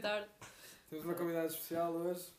[0.00, 0.28] Tarde.
[0.90, 2.32] Temos uma convidada especial hoje,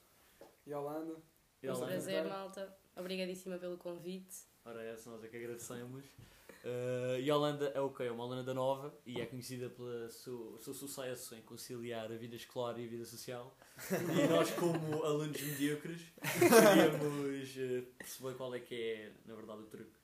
[0.68, 1.16] Yolanda.
[1.64, 2.78] E Um prazer, malta.
[2.96, 4.36] Obrigadíssima pelo convite.
[4.66, 6.04] Ora, essa nós é que agradecemos.
[6.64, 8.04] Uh, Yolanda é o quê?
[8.04, 12.16] É uma aluna da Nova e é conhecida pelo seu, seu sucesso em conciliar a
[12.16, 13.56] vida escolar e a vida social.
[13.92, 19.68] E nós, como alunos medíocres, queríamos uh, perceber qual é que é, na verdade, o
[19.68, 19.98] truque.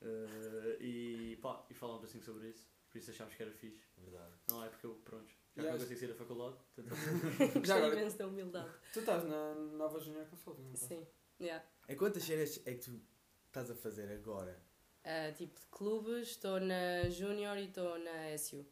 [0.00, 2.66] Uh, e pá, e falámos assim sobre isso.
[2.90, 3.84] Por isso achámos que era fixe.
[3.98, 4.32] Verdade.
[4.48, 5.72] Não é porque eu, pronto, já que Yes.
[5.72, 6.56] não consigo sair da faculdade.
[6.74, 7.00] Tentamos.
[7.04, 8.70] Já Gostei agora, imenso da humildade.
[8.92, 10.88] tu estás na Nova Junior Consulting, não estás?
[10.88, 11.06] Sim.
[11.40, 11.64] Yeah.
[11.88, 13.00] Em quantas cenas é que tu
[13.46, 14.60] estás a fazer agora?
[15.04, 18.66] Ah, tipo de clubes, estou na Júnior e estou na SU.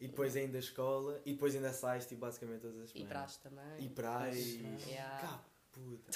[0.00, 3.12] E depois ainda escola, e depois ainda sais tipo, basicamente todas as E semanas.
[3.12, 3.84] praxe também.
[3.84, 4.60] E praxe.
[4.88, 5.20] Yeah.
[5.20, 6.10] Cá, puta.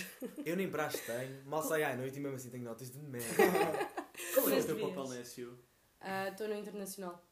[0.45, 3.29] Eu nem praxe tenho, mal saio à noite e mesmo assim tenho notas de merda.
[4.35, 5.57] Qual é o teu papel na SU?
[6.01, 7.25] Ah, Estou no Internacional.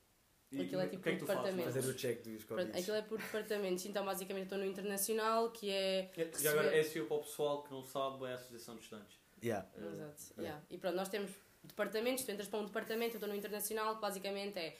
[0.55, 1.43] E Aquilo é o tipo que é que tu fazes?
[1.43, 1.73] departamento.
[1.75, 2.79] Fazer o check dos Pronto, Covid.
[2.81, 3.87] aquilo é por departamentos.
[3.87, 6.11] Então, basicamente, estou no Internacional, que é.
[6.39, 9.19] Já agora, receber- SU para o pessoal que não sabe, é a Associação de Estudantes.
[9.43, 9.69] Yeah.
[9.77, 10.23] Uh, Exato.
[10.39, 10.43] é.
[10.43, 10.63] yeah.
[10.71, 11.31] E pronto, nós temos
[11.63, 14.77] departamentos, tu entras para um departamento, eu estou no internacional, que basicamente é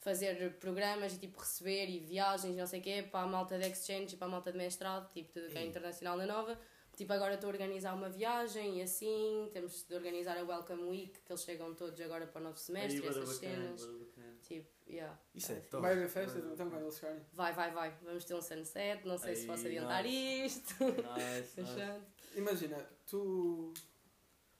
[0.00, 3.58] fazer programas e tipo receber e viagens e não sei o quê para a malta
[3.58, 6.58] de exchange e para a malta de mestrado, tipo tudo que é internacional na nova.
[6.96, 11.18] Tipo, agora estou a organizar uma viagem e assim, temos de organizar a Welcome Week,
[11.26, 13.80] que eles chegam todos agora para o novo semestre, Aí, essas cenas.
[13.84, 14.04] bacana.
[14.46, 15.18] Tipo, yeah.
[15.34, 15.82] Isso é Ah, top.
[15.82, 17.22] Vai haver festas então quando eles chegarem?
[17.32, 17.94] Vai, vai, vai.
[18.02, 20.46] Vamos ter um sunset, não sei se Aí, posso adiantar nice.
[20.58, 20.84] isto.
[20.84, 22.00] Nice, nice.
[22.36, 23.72] Imagina, tu.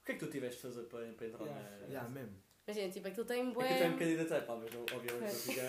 [0.01, 1.69] O que é que tu tiveste de fazer para, para entrar Yeah.
[1.79, 1.85] na.
[1.87, 2.45] Yeah, mesmo.
[2.67, 3.67] Imagina, tipo, aquilo tem É que eu bué...
[3.77, 5.63] tenho um bocadinho de pá, mas não- obviamente não fiquei.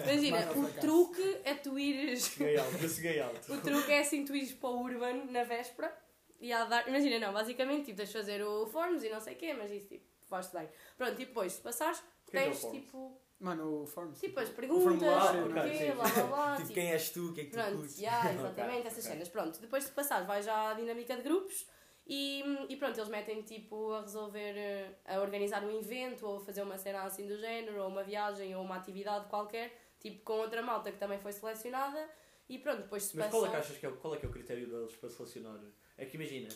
[0.02, 3.52] Imagina, o truque é tu ires Cheguei alto, eu cheguei alto.
[3.52, 5.94] O truque é assim, tu ires para o Urban na véspera
[6.40, 6.88] e a dar...
[6.88, 9.70] Imagina, não, basicamente, tipo, tens de fazer o forms e não sei o quê, mas
[9.70, 10.68] isso, tipo, faz-te bem.
[10.96, 13.86] Pronto, e depois, se passares, O que é que é o tens, tipo, Mano, o
[13.86, 14.18] Forms.
[14.20, 15.92] tipo, as O perguntas, formulário, o ok, quê, sim.
[15.92, 17.30] blá, blá, blá, Tipo, tipo, quem és tu?
[17.30, 17.98] O que é que tu Pronto, curtes?
[17.98, 19.28] yeah, exatamente, essas cenas.
[19.28, 21.66] Pronto, depois de passares, vais já à dinâmica de grupos
[22.06, 26.40] e, e pronto, eles metem tipo a resolver, eh, a organizar um evento ou a
[26.40, 30.34] fazer uma cena assim do género, ou uma viagem ou uma atividade qualquer, tipo com
[30.34, 32.08] outra malta que também foi selecionada
[32.48, 34.18] e pronto, depois se Mas qual é que passar- achas que é, o- qual é
[34.18, 35.60] que é o critério deles para selecionar?
[35.98, 36.48] É que imagina,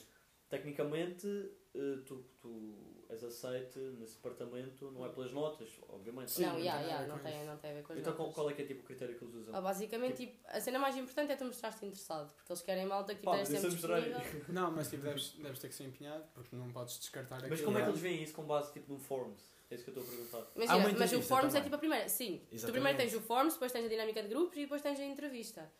[0.49, 1.27] tecnicamente
[1.75, 6.31] eh, tu, tu és aceite nesse departamento, não é pelas notas, obviamente.
[6.31, 7.99] Sim, Não, não yeah, tem yeah, a não, tem, não tem a ver com as
[7.99, 8.35] Então qual, notas.
[8.35, 9.55] qual é que é tipo, o critério que eles usam?
[9.55, 13.15] Ah, basicamente, tipo, a cena mais importante é tu mostrar-te interessado, porque eles querem malta
[13.15, 14.21] que tipo, mas sempre disponível.
[14.51, 17.65] Não, mas tipo, deves, deves ter que ser empenhado porque não podes descartar Mas aquilo.
[17.65, 17.91] como é que Yeah.
[17.91, 19.43] eles veem isso com base tipo num forms?
[19.71, 20.51] É isso que eu estou a perguntar.
[20.77, 21.63] Uma mas o Forms é também.
[21.65, 22.39] tipo a primeira, sim.
[22.49, 22.73] Tu Exatamente.
[22.73, 25.71] primeiro tens o Forms, depois tens a dinâmica de grupos e depois tens a entrevista.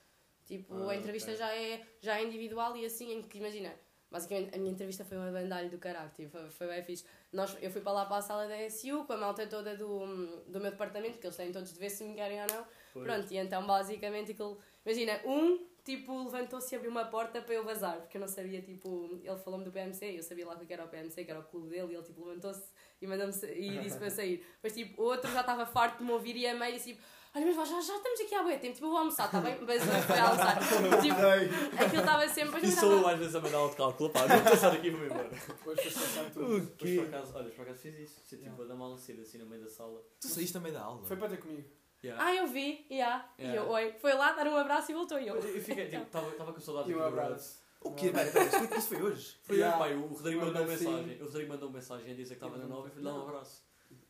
[0.45, 1.39] Tipo, Ah, a entrevista ok.
[1.39, 3.75] já, é, já é individual e assim, em que imagina,
[4.11, 7.05] basicamente a minha entrevista foi uma bandalha do caralho, tipo, foi, foi bem fixe.
[7.33, 10.07] Nós, eu fui para lá para a sala da SU com a malta toda do,
[10.47, 12.67] do meu departamento, que eles têm todos de ver se me querem ou não.
[12.93, 13.07] Pois.
[13.07, 14.59] Pronto, e então basicamente aquilo.
[14.85, 18.61] Imagina, um tipo levantou-se e abriu uma porta para eu vazar, porque eu não sabia,
[18.63, 21.41] tipo, ele falou-me do PMC, eu sabia lá o que era o PMC, que era
[21.41, 24.47] o clube dele, e ele tipo levantou-se e mandou-me sa- e disse para eu sair.
[24.63, 27.03] Mas tipo, outro já estava farto de me ouvir e a meio disse tipo,
[27.39, 29.41] olha, mas vá, já, já estamos aqui há bué tempo, tipo, eu vou almoçar, está
[29.41, 29.59] bem?
[29.61, 30.59] Mas não foi almoçar.
[31.01, 32.67] tipo, aquilo estava sempre.
[32.67, 34.71] E sou eu às vezes a mandar aula de cálculo, pá, não estou a sair
[34.73, 35.29] daqui e vou-me embora.
[35.29, 36.47] Depois para passar tudo.
[36.47, 38.21] O Mas por acaso, olha, por acaso fiz isso.
[38.25, 38.65] Ser tipo Yeah.
[38.65, 40.01] a dar mal sair assim no meio da sala.
[40.21, 41.05] Tu saíste também da aula.
[41.05, 41.69] Foi para ter comigo.
[42.05, 42.25] Yeah.
[42.25, 43.29] Ah, eu vi, yeah.
[43.39, 43.61] E Yeah.
[43.63, 45.19] eu, oi, foi lá dar um abraço e voltou.
[45.19, 47.61] E eu, Eu fiquei, tipo, estava com saudades E um abraço.
[47.81, 48.11] O quê?
[48.11, 49.37] Pera, pera, isso foi- hoje?
[49.43, 49.77] Foi Yeah.
[49.79, 50.93] pai, o Rodrigo mandou abracinho.
[50.93, 51.23] mensagem.
[51.23, 53.63] O Rodrigo mandou mensagem a dizer que estava na nova e fui-lhe dar um abraço.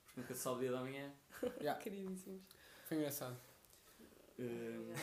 [0.05, 1.13] Porque nunca se sabe o dia da manhã.
[1.61, 2.43] Yeah, queridíssimos.
[2.89, 3.37] Foi engraçado.
[4.39, 4.95] Uh.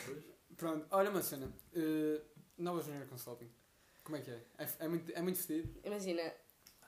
[0.57, 1.51] Pronto, olha uma cena.
[1.75, 2.21] Uh,
[2.57, 3.49] Nova Junior Consulting.
[4.03, 4.39] Como é que é?
[4.57, 5.79] É, é muito, é muito fedido?
[5.83, 6.21] Imagina,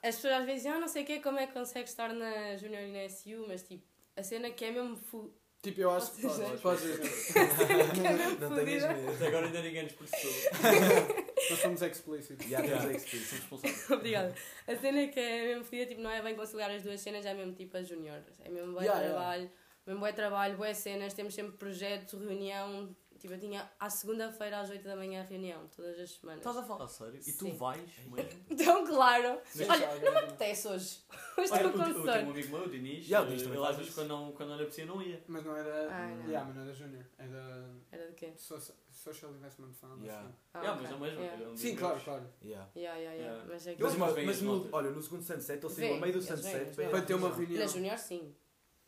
[0.02, 2.12] as pessoas às vezes dizem, ah, não sei o quê, como é que consegues estar
[2.12, 3.84] na Junior e na SU, mas tipo,
[4.16, 5.32] a cena que é mesmo fu...
[5.60, 6.60] Tipo, eu acho que Podes dizer.
[6.60, 7.02] podes dizer.
[7.42, 9.10] a cena que é mesmo Não tenhas medo.
[9.12, 10.30] Até agora ainda ninguém nos processou.
[11.50, 12.46] Nós somos explícitos.
[12.46, 12.96] Já temos Yeah.
[12.96, 13.28] experience.
[13.28, 13.90] Somos responsáveis.
[13.90, 14.34] Obrigada.
[14.68, 17.34] A cena que é mesmo fodida, tipo, não é bem conciliar as duas cenas, é
[17.34, 18.22] mesmo tipo a Junior.
[18.44, 19.08] É mesmo bom Yeah, yeah.
[19.08, 19.50] trabalho,
[19.88, 22.94] mesmo bom trabalho, boas cenas, temos sempre projetos, reunião.
[23.18, 26.38] Tipo, eu tinha à segunda-feira às 8 da manhã reunião, todas as semanas.
[26.38, 27.18] Estás a falar a sério?
[27.26, 27.56] E tu Sim.
[27.56, 28.14] vais mesmo?
[28.48, 29.40] Então, claro.
[29.44, 30.18] Sim, Olha, já, não me já.
[30.20, 31.00] apetece hoje.
[31.36, 32.30] Hoje estou com o, tenho um sono.
[32.30, 34.00] amigo meu, o Dinis, Yeah, o Dinis também ele às faz vezes isso.
[34.00, 35.24] quando não, quando não lhe apetecia não ia.
[35.26, 35.88] Mas não é da.
[35.90, 36.26] Ah, não.
[36.26, 37.04] Yeah, mas não é da Junior.
[37.18, 38.32] É da Era de quê?
[38.36, 40.00] Socia- Social Investment Fund.
[40.04, 40.24] Yeah.
[40.28, 40.34] assim.
[40.54, 40.82] Ah, yeah, ok.
[40.82, 41.20] mas é o mesmo.
[41.20, 41.44] Yeah.
[41.44, 42.04] é um Sim, claro, meu.
[42.04, 42.24] claro.
[42.44, 42.70] Yeah.
[42.76, 43.32] Yeah, yeah, yeah.
[43.34, 43.52] Yeah.
[43.52, 43.82] Mas é que...
[43.82, 46.28] Mas, mas, mas as no, olha, no segundo sunset, ele saiu ao meio do eles
[46.28, 46.90] vêm, sunset eles para vêm.
[46.92, 47.58] Para ter uma reunião.
[47.60, 48.32] Na Junior, sim.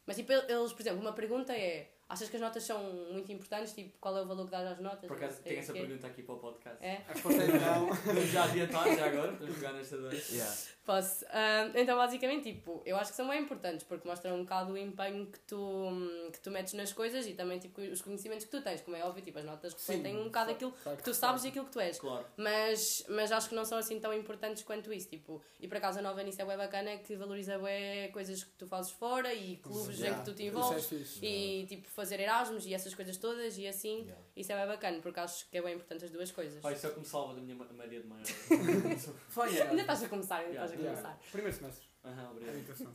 [0.06, 3.72] Mas tipo, eles, por exemplo, uma pergunta é: Achas que as notas são muito importantes?
[3.72, 5.06] Tipo, qual é o valor que dás às notas?
[5.06, 5.78] Por acaso, sei tenho essa quê.
[5.80, 6.84] pergunta aqui para o podcast.
[6.84, 7.02] É?
[7.08, 7.86] A resposta é não.
[7.94, 10.28] Vamos já adiantar, já agora, vamos jogar nesta dois.
[10.30, 10.56] Yeah.
[10.84, 11.24] Posso.
[11.28, 14.76] Ah, então, basicamente, tipo, eu acho que são bem importantes porque mostram um bocado o
[14.76, 15.86] empenho que tu,
[16.32, 18.80] que tu metes nas coisas e também tipo, os conhecimentos que tu tens.
[18.80, 21.48] Como é óbvio, tipo, as notas refletem um bocado aquilo Claro que tu sabes e
[21.48, 21.96] aquilo que tu és.
[21.98, 22.26] Claro.
[22.36, 25.08] Mas, mas acho que não são assim tão importantes quanto isso.
[25.08, 28.50] Tipo, e por acaso a nova nisso é bem bacana que valoriza bem coisas que
[28.58, 30.18] tu fazes fora e clubes em Yeah.
[30.18, 30.86] que tu te Isso é envolves.
[30.86, 31.24] fixe.
[31.24, 34.22] E tipo, fazer Erasmus e essas coisas todas e assim, Yeah.
[34.36, 36.64] isso é bem bacana, porque acho que é bem importante as duas coisas.
[36.64, 38.24] Olha, isso é o que me salva da minha ma- Maria de Maior.
[38.50, 39.80] Ainda yeah.
[39.80, 41.02] estás a começar, ainda Yeah, estás a Yeah.
[41.02, 41.30] começar.
[41.30, 41.86] Primeiro semestre.
[42.04, 42.56] Aham, É obrigado.
[42.56, 42.92] educação.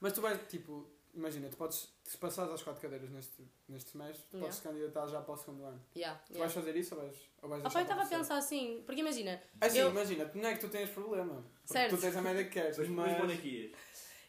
[0.00, 4.24] Mas tu vais, tipo, imagina, tu podes, se passares às quatro cadeiras neste, neste semestre,
[4.30, 4.46] tu Yeah.
[4.46, 5.82] podes candidatar já para o segundo ano.
[5.96, 6.38] Yeah, Tu yeah.
[6.40, 9.00] vais fazer isso ou vais, ou vais Ah, deixar eu estava a pensar assim, porque
[9.00, 11.44] imagina, Assim, Eu- imagina, não é que tu tens problema.
[11.64, 11.94] Certo.
[11.96, 13.44] tu tens a média que queres, Mas, mas...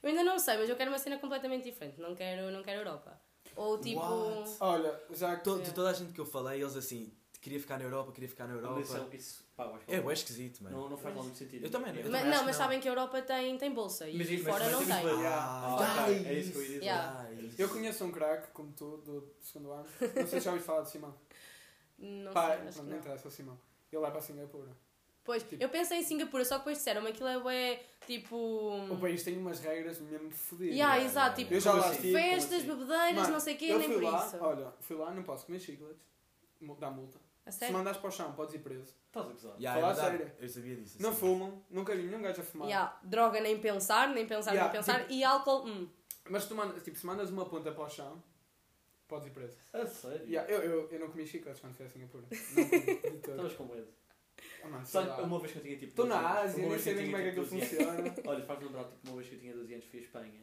[0.03, 2.79] eu ainda não sei, mas eu quero uma cena completamente diferente, não quero, não quero
[2.81, 3.19] Europa.
[3.57, 3.99] Ou tipo.
[3.99, 4.55] What?
[4.59, 5.43] Olha, já que...
[5.43, 5.59] To-.
[5.59, 7.11] De toda a gente que eu falei, eles assim,
[7.41, 8.79] queria ficar na Europa, queria ficar na Europa.
[8.81, 10.77] Isso, é- isso, pá, É, bué esquisito, mano.
[10.77, 11.65] Não, não faz lá muito sentido.
[11.65, 11.99] Eu também não.
[11.99, 12.05] É.
[12.05, 14.41] Eu Mas, também não, mas sabem que a Europa tem, tem bolsa e Mas- mas-
[14.43, 15.03] fora mas não tem.
[15.05, 15.25] valor.
[15.25, 16.81] Ah, Ah, é isso que eu ia dizer.
[16.83, 17.19] Yeah.
[17.27, 17.51] Ah.
[17.57, 19.85] Eu conheço um craque, como tu, do segundo ano.
[20.15, 21.15] Não sei se já ouviste falar de Simão.
[21.97, 22.97] Não Pá, sei, que não não.
[22.97, 23.59] interessa o Simão.
[23.91, 24.69] Ele vai para Singapura.
[25.27, 28.35] Pois, Tipo- eu pensei em Singapura, só que depois disseram-me aquilo é bué, tipo.
[28.89, 30.73] O país tem umas regras mesmo fodidas.
[30.73, 31.95] Yeah, Yeah, exato, tipo, Eu já lá assim?
[31.95, 32.13] estive.
[32.13, 32.67] festas, assim?
[32.67, 34.37] bebedeiras, Mano, não sei o quê, eu nem fui por lá, isso.
[34.39, 36.01] olha, fui lá, não posso comer chicletes,
[36.79, 37.19] dá multa.
[37.45, 37.75] A Se sério?
[37.77, 38.93] mandares para o chão, podes ir preso.
[39.07, 39.55] Estás a gozar.
[39.59, 40.31] Yeah, é Falar sério.
[40.39, 41.01] Eu sabia disso.
[41.01, 41.19] Não assim.
[41.19, 42.67] fumam, nunca vi nenhum gajo a fumar.
[42.69, 44.99] Yeah, droga nem pensar, nem pensar, Yeah, nem pensar.
[45.01, 45.89] tipo- E álcool, hum.
[46.29, 48.23] Mas tu mandas, tipo, se mandas uma ponta para o chão,
[49.09, 49.57] podes ir preso.
[49.73, 50.25] A sério?
[50.25, 52.25] Yeah, eu, eu, eu não comi chicletes quando fui a Singapura.
[52.31, 53.87] Estavas com medo.
[54.63, 55.23] Ah, mano, lá.
[55.23, 55.91] uma vez que eu tinha tipo.
[55.91, 57.97] Estou 12 na Ásia, nem sei eu bem como é que aquilo tipo, 12 anos.
[57.97, 58.15] funciona.
[58.27, 60.41] Olha, faz lembrar tipo, uma vez que eu tinha 12 anos fui a Espanha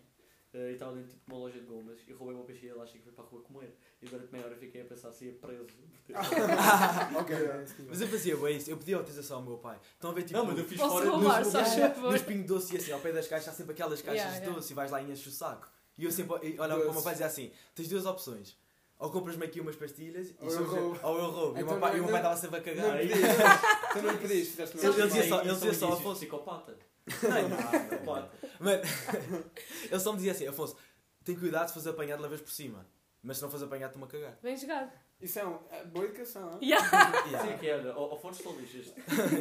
[0.55, 2.85] eh, e estava dentro tipo, de uma loja de gomas e roubei uma peixeira lá,
[2.85, 3.77] achei que fui para a rua comer.
[4.01, 5.67] E durante meia hora fiquei a pensar se ia preso.
[7.19, 9.79] ok, é, Mas eu fazia bem isso, eu pedia autorização ao meu pai.
[9.95, 10.39] Estão a ver tipo.
[10.39, 11.99] Não, mas eu fiz Posso fora roubar, nos só lugares-.
[12.03, 14.45] Nos pingo doce e assim, ao pé das caixas há sempre aquelas caixas Yeah, de
[14.45, 14.57] yeah.
[14.57, 15.69] doce e vais lá e enches o saco.
[15.97, 18.57] E eu sempre e olhava para o meu pai e dizia assim: tens duas opções.
[18.99, 21.01] Ou compras-me aqui umas pastilhas e Ou eu roubo.
[21.03, 21.59] ou eu roubo.
[21.59, 22.83] E o Então meu pai, não- e o meu pai não- estava sempre a Não
[22.83, 22.99] cagar.
[22.99, 23.21] Pediste.
[23.95, 26.17] Tu não pediste, fizeste Ele- dizia só- ele dizia só, Afonso.
[26.21, 26.79] psicopata.
[27.07, 28.31] Não, Psicopata.
[28.61, 28.83] Mano,
[29.91, 30.77] ele só me dizia assim: Afonso,
[31.25, 32.87] tem cuidado se fores apanhado, levas por cima.
[33.23, 34.39] Mas se não fores apanhado, estou-me a cagar.
[34.43, 34.91] Bem jogado.
[35.21, 36.59] Isso é um, é boa educação, hein?
[36.69, 37.43] Yeah.
[37.43, 37.93] Sim, que era.
[37.95, 38.93] Ao Afonso só lixas.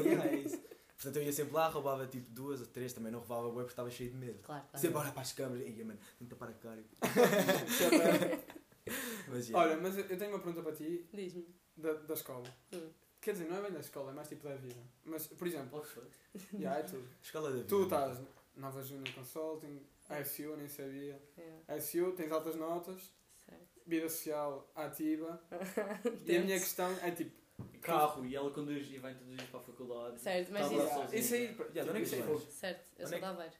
[0.05, 0.57] Yeah, é isso.
[0.95, 3.71] Portanto, eu ia sempre lá, roubava tipo duas ou três, também não roubava bué porque
[3.73, 4.39] estava cheio de medo.
[4.41, 4.77] Claro, claro.
[4.79, 6.83] Sempre a olhar para as câmeras, ia mano, tenho que tapar a cara.
[9.27, 9.57] Mas, yeah.
[9.57, 11.45] Olha, mas eu tenho uma pergunta para ti Diz-me.
[11.77, 12.47] da, da escola.
[12.73, 12.89] Hum.
[13.21, 14.81] Quer dizer, não é bem da escola, é mais tipo da vida.
[15.05, 16.03] Mas, por exemplo, foi.
[16.59, 17.07] yeah, é tudo.
[17.21, 17.67] Escola da vida.
[17.67, 18.21] Tu estás
[18.55, 21.21] Nova Junior Consulting, ASU, nem sabia.
[21.37, 21.75] Yeah.
[21.75, 23.13] ASU, tens altas notas,
[23.45, 23.81] Certo.
[23.87, 25.41] vida social ativa.
[26.25, 27.43] e a minha questão é tipo.
[27.81, 30.19] Carro e ela conduz e vai todos os dias para a faculdade.
[30.19, 30.87] Certo, mas isso.
[30.87, 31.19] sozinha.
[31.19, 31.41] isso aí.
[31.41, 33.53] Yeah, tipo, de onde é que isso aí, Certo, eu sou é de Aveiro.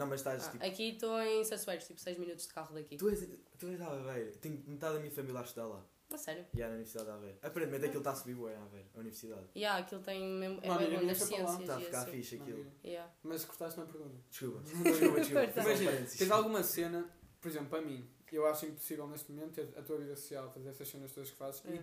[0.00, 0.64] Não, mas estás Ah, tipo.
[0.64, 2.96] aqui estou em Sassueiros, tipo 6 minutos de carro daqui.
[2.96, 4.32] Tu és, tu és da Aveiro.
[4.38, 5.84] Tenho metade da minha família a estudar lá.
[6.12, 6.44] A sério?
[6.52, 7.38] E yeah, na Universidade de Aveiro.
[7.42, 9.46] Aparentemente aquilo está a subir bué, Aveiro, a Universidade.
[9.54, 10.58] E yeah, aquilo tem mesmo.
[10.62, 11.14] É Uma bem bom lá.
[11.14, 12.10] ciências Está a ficar assim.
[12.10, 12.66] fixe aquilo.
[12.84, 13.12] Yeah.
[13.22, 14.16] Mas cortaste uma pergunta.
[14.28, 14.60] Desculpa.
[14.64, 15.60] Desculpa, desculpa.
[15.60, 17.08] Imagina, tens alguma cena,
[17.40, 20.70] por exemplo, para mim, eu acho impossível neste momento ter a tua vida social, fazer
[20.70, 21.80] essas cenas todas que fazes É.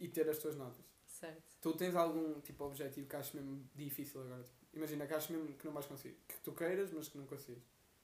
[0.00, 0.84] e, e ter as tuas notas.
[1.06, 1.42] Certo.
[1.62, 4.42] Tu tens algum tipo de objetivo que achas mesmo difícil agora?
[4.42, 6.16] Tipo, imagina que achas mesmo que não vais conseguir.
[6.28, 7.62] Que tu queiras, mas que não consigas.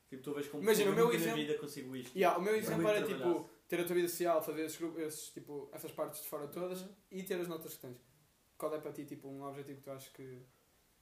[0.09, 2.15] Tipo, tu vês como Imagina, eu o meu nunca na exemplo- vida consigo isto.
[2.17, 5.03] Yeah, o meu Muito exemplo era tipo ter a tua vida social, fazer esses grupos,
[5.03, 6.89] esses, tipo, essas partes de fora todas Uhum.
[7.11, 7.97] e ter as notas que tens.
[8.59, 10.23] Qual é para ti tipo, um objetivo que tu achas que,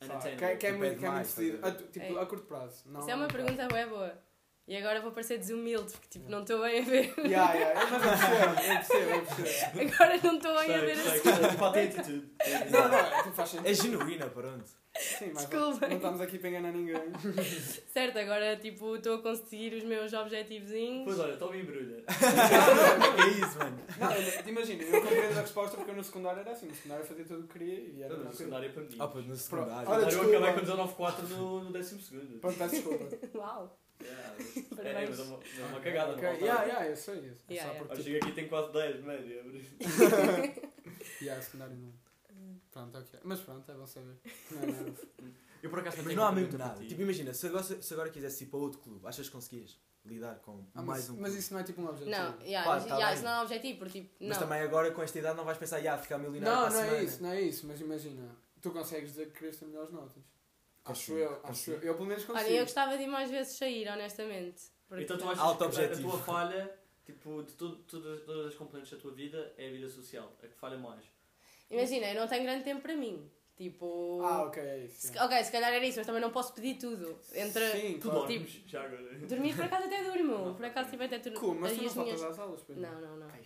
[0.01, 0.37] lá, Unattainable.
[0.39, 2.23] que, é- que é Tipo, muito, é que é muito estás a tipo, É.
[2.23, 2.83] a curto prazo.
[2.89, 4.23] Não, Isso é uma não- pergunta bem boa.
[4.71, 7.13] E agora vou parecer desumilde, porque tipo, não estou bem a ver.
[7.19, 9.81] Yeah, yeah, mas eu percebo, eu percebo, eu percebo.
[9.95, 11.23] Agora não estou bem a ver Sei, assim.
[11.41, 11.49] sei.
[11.51, 12.33] Tipo, tem atitude.
[12.71, 13.67] Não, não, é, tipo, faz sentido.
[13.69, 14.81] É genuína, pronto.
[14.97, 15.89] Sim, mas Desculpa.
[15.89, 17.01] não estamos aqui para enganar ninguém.
[17.93, 20.71] Certo, agora tipo, estou a conseguir os meus objetivos.
[21.05, 22.05] Pois olha, toma e embrulha.
[22.09, 23.79] É isso, mano?
[23.99, 26.67] Não, eu- imagina, eu compreendo a resposta porque eu no secundário era assim.
[26.67, 28.37] No secundário eu fazia tudo o que queria e era Na tranquilo.
[28.37, 28.97] secundária para mim.
[28.99, 29.91] Ah, pô, no secundário.
[29.91, 32.41] Olha, eu acabei com 19.4 no, no 12 segundo.
[32.41, 33.09] Pronto, peço desculpa.
[33.39, 33.80] Uau!
[34.03, 35.11] Yeah, mas- É, Parabéns.
[35.11, 36.13] mas é uma, é uma cagada.
[36.13, 37.45] Ok, não vale yeah, yeah, eu sei isso.
[37.49, 37.79] É Yeah, Só yeah.
[37.79, 39.45] porque Eu chego aqui e tenho quase 10 média.
[41.23, 41.93] yeah, secundário não.
[42.71, 43.21] Pronto, ok.
[43.25, 44.17] Mas pronto, é bom saber.
[44.51, 44.93] Não é nada.
[45.63, 46.87] Eu por acaso Mas não há uma mesmo pergunta nada.
[46.87, 50.37] Tipo, imagina, se agora, se agora quisesse ir para outro clube, achas que conseguias lidar
[50.37, 51.39] com Ah, mais mas, um mas clube?
[51.41, 52.11] isso não é tipo um objetivo.
[52.11, 54.39] Não, yeah, mas, tá yeah, isso não é objetivo, porque tipo, Mas não.
[54.39, 56.81] também agora com esta idade não vais pensar, ah, ficar milionário Não, para a não
[56.81, 57.67] é semana." isso, não é isso.
[57.67, 60.23] Mas imagina, tu consegues dizer que querias ter melhores notas.
[60.91, 61.81] Acho eu, acho eu.
[61.83, 62.47] Eu pelo menos consigo.
[62.47, 64.63] Olha, eu gostava de ir mais vezes sair, honestamente.
[64.89, 68.55] Porque- Então tu achas Alto que a- tua falha Tipo, de tudo, todas, todas as
[68.55, 71.03] componentes da tua vida é a vida social, a que falha mais.
[71.71, 73.29] Imagina, eu não tenho grande tempo para mim.
[73.57, 74.23] Tipo.
[74.23, 75.09] Ah, ok, é isso.
[75.09, 77.19] se- ok, se calhar era isso, mas também não posso pedir tudo.
[77.35, 77.71] Entre.
[77.73, 78.21] Sim, Tu claro.
[78.21, 79.03] dormes, já agora.
[79.19, 80.55] Dormir por acaso até durmo.
[80.55, 81.39] Por acaso tipo, até durmo.
[81.41, 81.61] Como?
[81.61, 82.83] Mas tu não as faltas minhas- às aulas, Pedro?
[82.83, 83.29] Não, não, não.
[83.29, 83.43] Ai,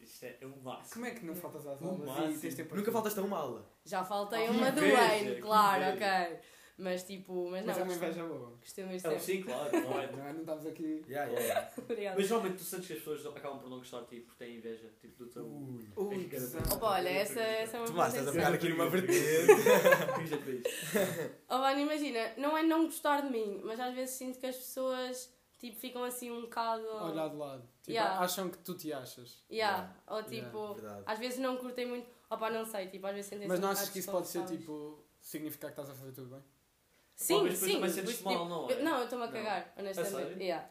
[0.00, 0.94] Isto é o máximo.
[0.94, 2.32] Como é que não faltas às O aulas máximo.
[2.34, 2.92] e tens tempo para Nunca tudo?
[3.02, 3.66] faltas a uma aula.
[3.84, 6.38] Já faltei Ah, uma do Wayne, que claro, ok.
[6.80, 7.82] Mas tipo, mas Mas não.
[7.82, 8.56] é uma inveja boa.
[8.58, 10.10] Costumo ir É, sim, claro, não é?
[10.10, 10.32] Não é?
[10.32, 11.04] Não estamos aqui...
[11.06, 11.70] Yeah, yeah.
[11.76, 12.16] Obrigada.
[12.18, 14.56] Mas geralmente tu sentes que as pessoas acabam por não gostar de ti porque têm
[14.56, 15.44] inveja tipo, do teu.
[15.46, 15.92] Ui.
[15.94, 16.36] Ui, que
[16.74, 19.20] Opa, olha, essa, essa é uma Tomás, estás a pegar aqui numa vertente.
[21.48, 24.56] Oh, Vani, imagina, não é não gostar de mim, mas às vezes sinto que as
[24.56, 26.86] pessoas tipo, ficam assim um bocado.
[26.86, 27.62] Olhar de lado.
[27.82, 28.20] Tipo, Yeah.
[28.20, 29.44] acham que tu te achas.
[29.50, 29.94] Yeah.
[30.06, 31.02] Ou Yeah, tipo, Verdade.
[31.06, 32.08] às vezes não curtem muito.
[32.30, 35.04] Opa, não sei, tipo, às vezes sentem Mas não achas que isso pode ser, tipo,
[35.20, 36.42] significar que estás a fazer tudo bem?
[37.20, 37.74] Sim, mas depois sim.
[37.74, 38.72] também sentes-te tipo, mal, não é?
[38.72, 39.32] eu- Não, eu estou-me a Não.
[39.34, 40.12] cagar, honestamente.
[40.14, 40.42] sério?
[40.42, 40.68] Yeah.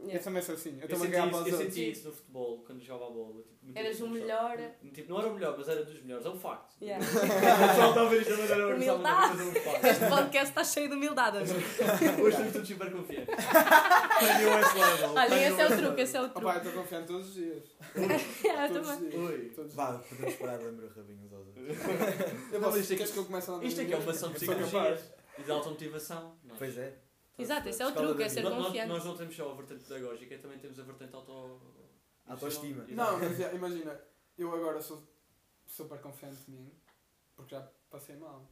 [0.00, 0.24] Eu Yeah.
[0.24, 0.70] também sou assim.
[0.70, 1.74] Eu Eu, estou-me a senti cagar isso, para os eu outros.
[1.74, 3.42] senti isso no futebol, quando jogava a bola.
[3.42, 4.56] Tipo, muita Eras o não melhor.
[4.56, 4.74] gostava.
[4.94, 6.26] Tipo, não era o melhor, mas era dos melhores.
[6.26, 6.74] É um facto.
[6.82, 7.04] Yeah.
[7.06, 7.10] O
[7.68, 9.40] pessoal está a ver isto maneira Humildade.
[9.40, 9.84] é um facto.
[9.84, 11.36] Este podcast está cheio de humildade.
[11.36, 11.52] Hoje
[12.30, 13.34] estamos todos super confiantes.
[15.14, 16.56] Olha, esse é o truque, esse é o Opa, truque.
[16.56, 17.62] eu estou confiante todos os dias.
[18.44, 19.10] Yeah, eu todos os também.
[19.10, 19.22] dias.
[19.30, 19.38] Ui.
[19.54, 21.66] Todos os Vá, podemos parar de lembrar o rabinho uns aos outros.
[22.52, 23.92] Eu Não, posso, isto é que- queres que eu comece a dar Isto é que
[23.92, 24.98] é uma ação de Eu psicologia.
[25.40, 26.38] E de automotivação.
[26.48, 26.54] é?
[26.58, 26.98] Pois é.
[27.38, 28.42] Exato, esse é o truque, é ser.
[28.42, 28.88] Nós- nós, confiante.
[28.88, 31.60] nós não temos só a vertente pedagógica, também temos a vertente auto...
[32.26, 32.84] Autoestima.
[32.88, 34.00] Não, mas yeah, imagina,
[34.38, 35.02] eu agora sou
[35.66, 36.72] super confiante de mim,
[37.34, 38.46] porque já passei mal.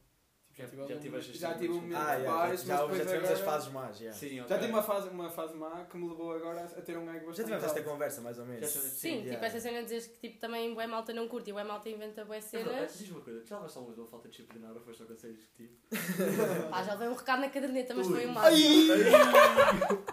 [0.59, 2.77] Já- tive já tiveste já tive um momento Ah, de yeah, baixo, já, mas já,
[2.83, 4.19] depois já tivemos as agora- fases más, yeah.
[4.19, 4.59] Sim, Já ok.
[4.59, 7.27] tive uma fase, uma fase má que me levou agora a ter um ego Já
[7.27, 8.73] bastante tivemos esta conversa, mais ou menos.
[8.73, 9.47] Já Sim, tipo yeah.
[9.47, 12.25] essa cena de dizer que tipo, também bué malta não curte e bué malta inventa
[12.25, 12.99] bué É cenas.
[12.99, 15.73] Diz-me uma coisa, tu já levaste alguma falta disciplinar ou foste só conselhos discutivo?
[16.71, 18.15] Pá, já levei um recado na caderneta, mas Ui.
[18.15, 18.45] foi um mal.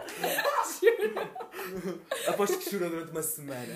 [2.27, 3.73] Aposto que chorou durante uma semana.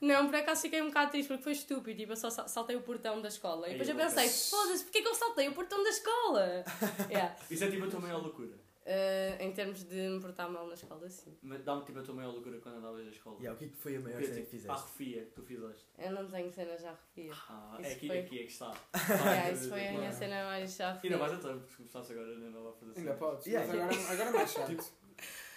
[0.00, 1.98] Não, por acaso fiquei um bocado triste porque foi estúpido.
[1.98, 3.68] Tipo, eu só sal- saltei o portão da escola.
[3.68, 6.64] E depois eu pensei, foda-se, porquê que eu saltei o portão da escola?
[7.10, 7.36] yeah.
[7.50, 8.66] Isso é tipo a tua maior loucura.
[8.86, 11.36] Uh, em termos de me portar mal na escola, sim.
[11.42, 13.36] Mas Dá-me tipo a tua maior loucura quando andavas na escola.
[13.38, 14.82] Yeah, o que é que foi a maior cena que tipo, a fizeste?
[14.86, 15.84] refia que tu fizeste.
[15.98, 17.32] Eu não tenho cena já refia.
[17.48, 18.72] Ah, Isso é aqui, foi- aqui é que está.
[19.10, 22.12] yeah, isso foi a minha cena mais já E não vais a tempo, porque começaste
[22.12, 23.18] agora na nova a fazer Ainda cenas.
[23.18, 24.92] podes, Yeah, mas agora, agora é mais chato.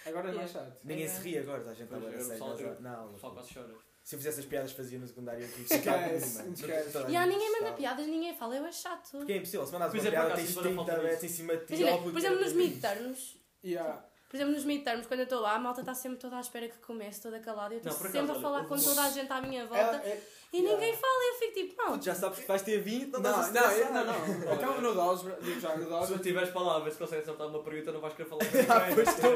[0.06, 0.80] Agora é mais chato.
[0.82, 3.74] Ninguém se ri agora, a gente estava a sério O pessoal quase chora.
[4.10, 6.98] Se eu fizesse as piadas fazia no secundário aqui, Esquece, esquece.
[6.98, 9.08] Yeah, ninguém manda piadas, ninguém fala, eu é chato.
[9.12, 11.28] Porque é impossível, se mandas uma é, por piada tens agora 30 falta bets em
[11.28, 11.74] cima de ti.
[11.76, 14.04] Imagina, por exemplo, é nos midterms, Yeah.
[14.28, 16.68] por exemplo, nos midterms, quando eu estou lá, a malta está sempre toda à espera
[16.68, 17.72] que comece, toda calada.
[17.72, 19.66] Eu Não, estou sempre acaso, a falar olha, com toda a gente à minha É,
[19.66, 20.20] volta é,
[20.52, 20.74] e yeah.
[20.74, 21.12] ninguém fala.
[21.22, 21.92] E eu fico tipo, não.
[21.92, 24.04] Puto, Já sabes que vais ter 20, não Não, estás não, a eu- não,
[24.44, 24.54] não.
[24.54, 27.62] Então no Dodge, digo já, no Se Dodge, não tiveres palavras, se consegues acertar uma
[27.62, 29.30] pergunta, não vais querer falar Ah, pois estou,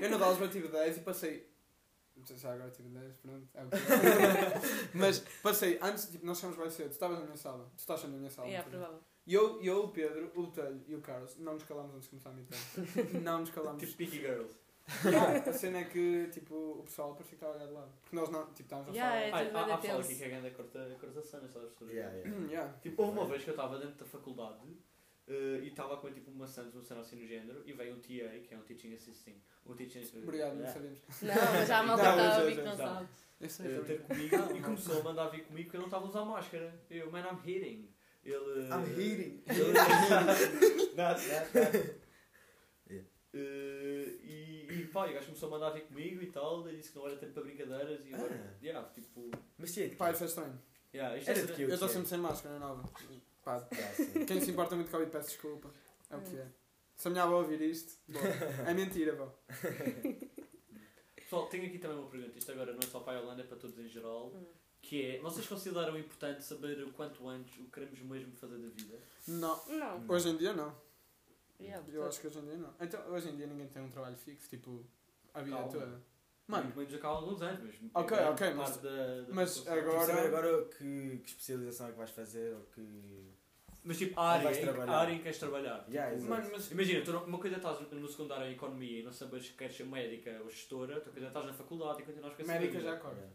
[0.00, 1.55] eu no Dodge tive 10 e passei.
[2.32, 3.48] Não sei se agora tive 10, pronto.
[3.54, 4.60] É o que é.
[4.98, 8.02] Mas passei, antes, tipo, nós chegamos bem cedo, tu estavas na minha sala, tu estás
[8.02, 8.48] na minha sala.
[8.48, 8.70] É, não foi?
[8.72, 9.00] provável.
[9.26, 12.10] E eu, eu, o Pedro, o Botelho e o Carlos não nos calámos antes de
[12.10, 12.58] começar a mitar.
[13.22, 13.80] Não nos calámos.
[13.82, 14.54] Tipo Picky Girls.
[15.04, 17.90] Yeah, a cena é que tipo, o pessoal parecia que estava a olhar de lado.
[18.02, 19.42] Porque nós não, tipo, estávamos a Yeah, falar.
[19.42, 21.70] é há, há pessoal aqui que é grande a corta, corta cena, sabes?
[21.80, 22.36] Yeah, yeah.
[22.50, 22.72] Yeah.
[22.80, 24.60] Tipo, houve uma vez que eu estava dentro da faculdade
[25.28, 27.94] eh, e estava a comer tipo uma Santos, uma cena assim no género, e veio
[27.94, 28.06] um TA,
[28.46, 29.36] que é um Teaching Assistant.
[29.66, 30.72] Um teaching assistant Obrigado, não Yeah.
[30.74, 30.98] sabemos.
[31.22, 33.08] Não, mas já a malta Não, está a ouvir que não sabe.
[33.40, 36.04] Eu sei, eh, ter comigo e começou a mandar vir comigo porque eu não estava
[36.06, 36.74] a usar máscara.
[36.88, 37.88] Eu, man, I'm hitting.
[38.24, 38.68] Ele.
[38.68, 39.42] I'm hitting.
[39.50, 39.72] Ele.
[40.94, 41.96] Nada, nada.
[42.88, 43.08] Yeah.
[43.34, 46.90] Eh, e, e pá, o gajo começou a mandar vir comigo e tal, e disse
[46.92, 48.34] que não era tempo para brincadeiras e agora.
[48.34, 48.64] Ah.
[48.64, 49.30] Yeah, tipo.
[49.58, 50.58] Mas sim, Pá, isso é estranho.
[50.94, 52.88] Yeah, isto Era é de que Eu estou sempre sem máscara, não é nova.
[53.46, 53.60] Pá,
[54.26, 55.70] quem se importa muito com Covid, peço desculpa.
[56.10, 56.48] É o que é.
[56.96, 58.18] Se a minha avó ouvir isto, bom,
[58.66, 59.32] é mentira, avó.
[61.14, 62.36] Pessoal, tenho aqui também uma pergunta.
[62.36, 64.32] Isto agora não é só para a Holanda, é para todos em geral.
[64.82, 68.68] Que é, vocês consideram importante saber o quanto antes o que queremos mesmo fazer da
[68.68, 68.98] vida?
[69.28, 70.04] Não, Não.
[70.08, 70.74] hoje em dia não.
[71.60, 72.74] Yeah, Eu acho que hoje em dia não.
[72.80, 74.84] Então, hoje em dia ninguém tem um trabalho fixo, tipo,
[75.32, 75.72] a vida Calma.
[75.72, 76.02] toda.
[76.48, 77.90] Mano, menos acaba há alguns anos, mas.
[77.94, 82.10] Ok, grande ok, mas- da- da mas agora- agora que, que especialização é que vais
[82.10, 83.35] fazer ou que.
[83.88, 84.92] Mas tipo, a área, vais em, trabalhar.
[84.92, 85.86] a área em que queres trabalhar.
[85.88, 86.40] Yeah, Tipo, exato.
[86.42, 89.12] mano, mas Imagina, tu não- uma coisa é estás no secundário em economia e não
[89.12, 92.34] sabes que queres ser médica ou gestora, outra coisa é estás na faculdade e continuas
[92.34, 92.82] com essa médica vida.
[92.84, 93.30] já acorda.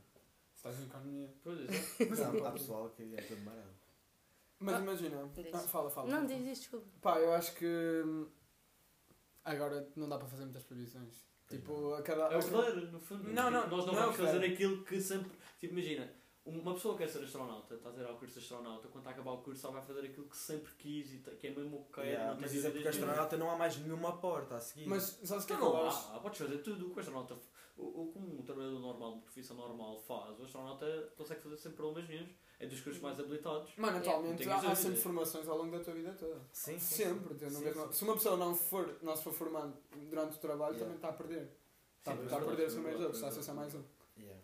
[0.55, 1.33] Estás em economia.
[1.43, 1.65] Pois é.
[2.09, 3.71] Mas há, há pessoal que é todo marado.
[4.59, 5.31] Mas Ah, imagina.
[5.33, 5.53] diz.
[5.55, 6.07] Ah, fala, fala.
[6.09, 6.87] Não, diz isto, desculpa.
[7.01, 7.65] Pá, eu acho que
[8.05, 8.27] hum,
[9.43, 11.25] agora não dá para fazer muitas previsões.
[11.49, 12.23] Tipo, a cada.
[12.33, 13.23] É o poder, no fundo.
[13.33, 15.31] Não, não, Tipo, Nós não, não é o vamos fazer aquilo que sempre.
[15.59, 16.11] Tipo, imagina,
[16.59, 19.09] uma pessoa que quer ser astronauta, está a ter ao curso de astronauta, quando está
[19.09, 21.77] a acabar o curso só vai fazer aquilo que sempre quis e que é mesmo
[21.77, 22.05] o que quer.
[22.05, 24.87] Yeah, mas isso é porque astronauta não há mais nenhuma porta a seguir.
[24.87, 27.37] Mas sabes que é Não, que não há, podes fazer tudo o que o astronauta.
[27.77, 31.77] O, o, como um trabalhador normal, uma profissão normal faz, o astronauta consegue fazer sempre
[31.77, 32.31] problemas nenhums.
[32.59, 33.71] É dos cursos mais habilitados.
[33.75, 36.39] Mano, atualmente há, sempre formações ao longo da tua vida toda.
[36.51, 37.39] sim, Sempre.
[37.39, 37.91] Sim, sim.
[37.91, 39.75] Se uma pessoa não, for, não se for formando
[40.09, 40.79] durante o trabalho, Yeah.
[40.85, 41.57] também está a perder.
[41.97, 43.53] Está, a é perder verdade, os é meus verdade, outros, está a é ser só
[43.55, 43.83] mais um.
[44.15, 44.41] Yeah.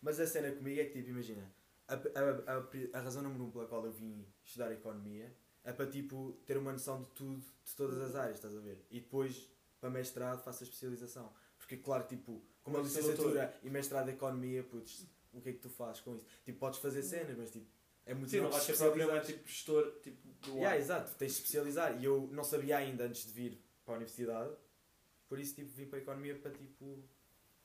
[0.00, 1.50] Mas a cena comigo é que, tipo, imagina,
[1.88, 1.98] a, a,
[2.56, 6.56] a, a razão número um pela qual eu vim estudar Economia é para, tipo, ter
[6.56, 8.84] uma noção de tudo, de todas as áreas, estás a ver?
[8.90, 9.50] E depois,
[9.80, 11.32] para mestrado, faço a especialização.
[11.58, 15.50] Porque, claro, tipo, como a Mas sou licenciatura e mestrado de Economia, putz, o que
[15.50, 16.26] é que tu fazes com isso?
[16.44, 17.66] Tipo, podes fazer cenas, mas, tipo,
[18.06, 20.78] é muito Sim, não vais ser propriamente tipo gestor tipo, do Yeah, ar.
[20.78, 22.00] exato, tens de especializar.
[22.00, 24.54] E eu não sabia ainda antes de vir para a universidade,
[25.28, 27.04] por isso, tipo, vim para a Economia para, tipo...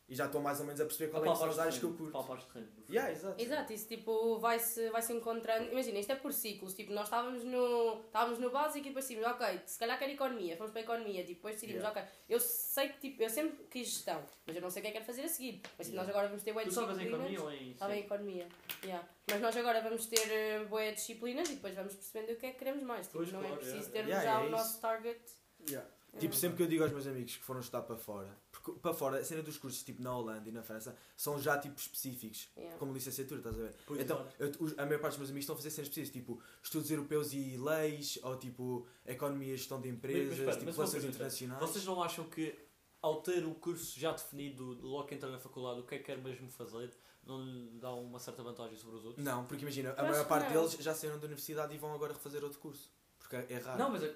[0.10, 1.86] E já estou mais ou menos a perceber qual é que são as áreas que
[1.86, 2.12] eu curto.
[2.12, 2.67] Palpares terreno.
[2.89, 3.41] Yeah, exato.
[3.41, 5.72] Exato, isso tipo vai-se vai -se encontrando.
[5.72, 6.74] Imagina, isto é por ciclos.
[6.74, 10.57] Tipo, nós estávamos no, estávamos no básico e depois decidimos, ok, se calhar quero economia,
[10.57, 11.22] fomos para a economia.
[11.24, 14.69] Tipo, depois decidimos, ok, eu sei que tipo, eu sempre quis gestão, mas eu não
[14.69, 15.62] sei o que é que quero fazer a seguir.
[15.77, 16.01] Mas tipo, Yeah.
[16.03, 17.01] nós agora vamos ter bué Tu disciplinas.
[17.07, 17.72] economia ou em.
[17.72, 18.48] Estava em economia.
[18.83, 19.07] Yeah.
[19.31, 20.27] Mas nós agora vamos ter
[20.62, 23.07] uh, boé disciplinas e depois vamos percebendo o que é que queremos mais.
[23.07, 23.93] Tipo, Pois, não é claro, preciso yeah.
[23.93, 24.51] termos Yeah, já é o isso.
[24.51, 25.22] nosso target.
[25.69, 25.89] Yeah.
[26.19, 28.29] Tipo, sempre que eu digo aos meus amigos que foram estudar para fora,
[28.63, 31.58] porque para fora, a cena dos cursos tipo na Holanda e na França são já
[31.58, 32.77] tipo específicos, Yeah.
[32.77, 33.75] como licenciatura, estás a ver?
[33.86, 34.32] Pois, então, claro.
[34.39, 37.34] eu- a maior parte dos meus amigos estão a fazer cenas específicas, tipo estudos europeus
[37.34, 41.60] e leis, ou tipo economia e gestão de empresas, Mas- mas tipo relações internacionais.
[41.62, 42.58] Vocês não acham que
[43.01, 46.05] ao ter o curso já definido, logo que entra na faculdade, o que é que
[46.05, 46.89] quer mesmo fazer,
[47.25, 49.25] não lhe dá uma certa vantagem sobre os outros?
[49.25, 52.41] Não, porque imagina, a maior parte deles já saíram da universidade e vão agora refazer
[52.43, 52.89] outro curso.
[53.20, 53.77] Porque é raro.
[53.79, 54.15] Não, mas é-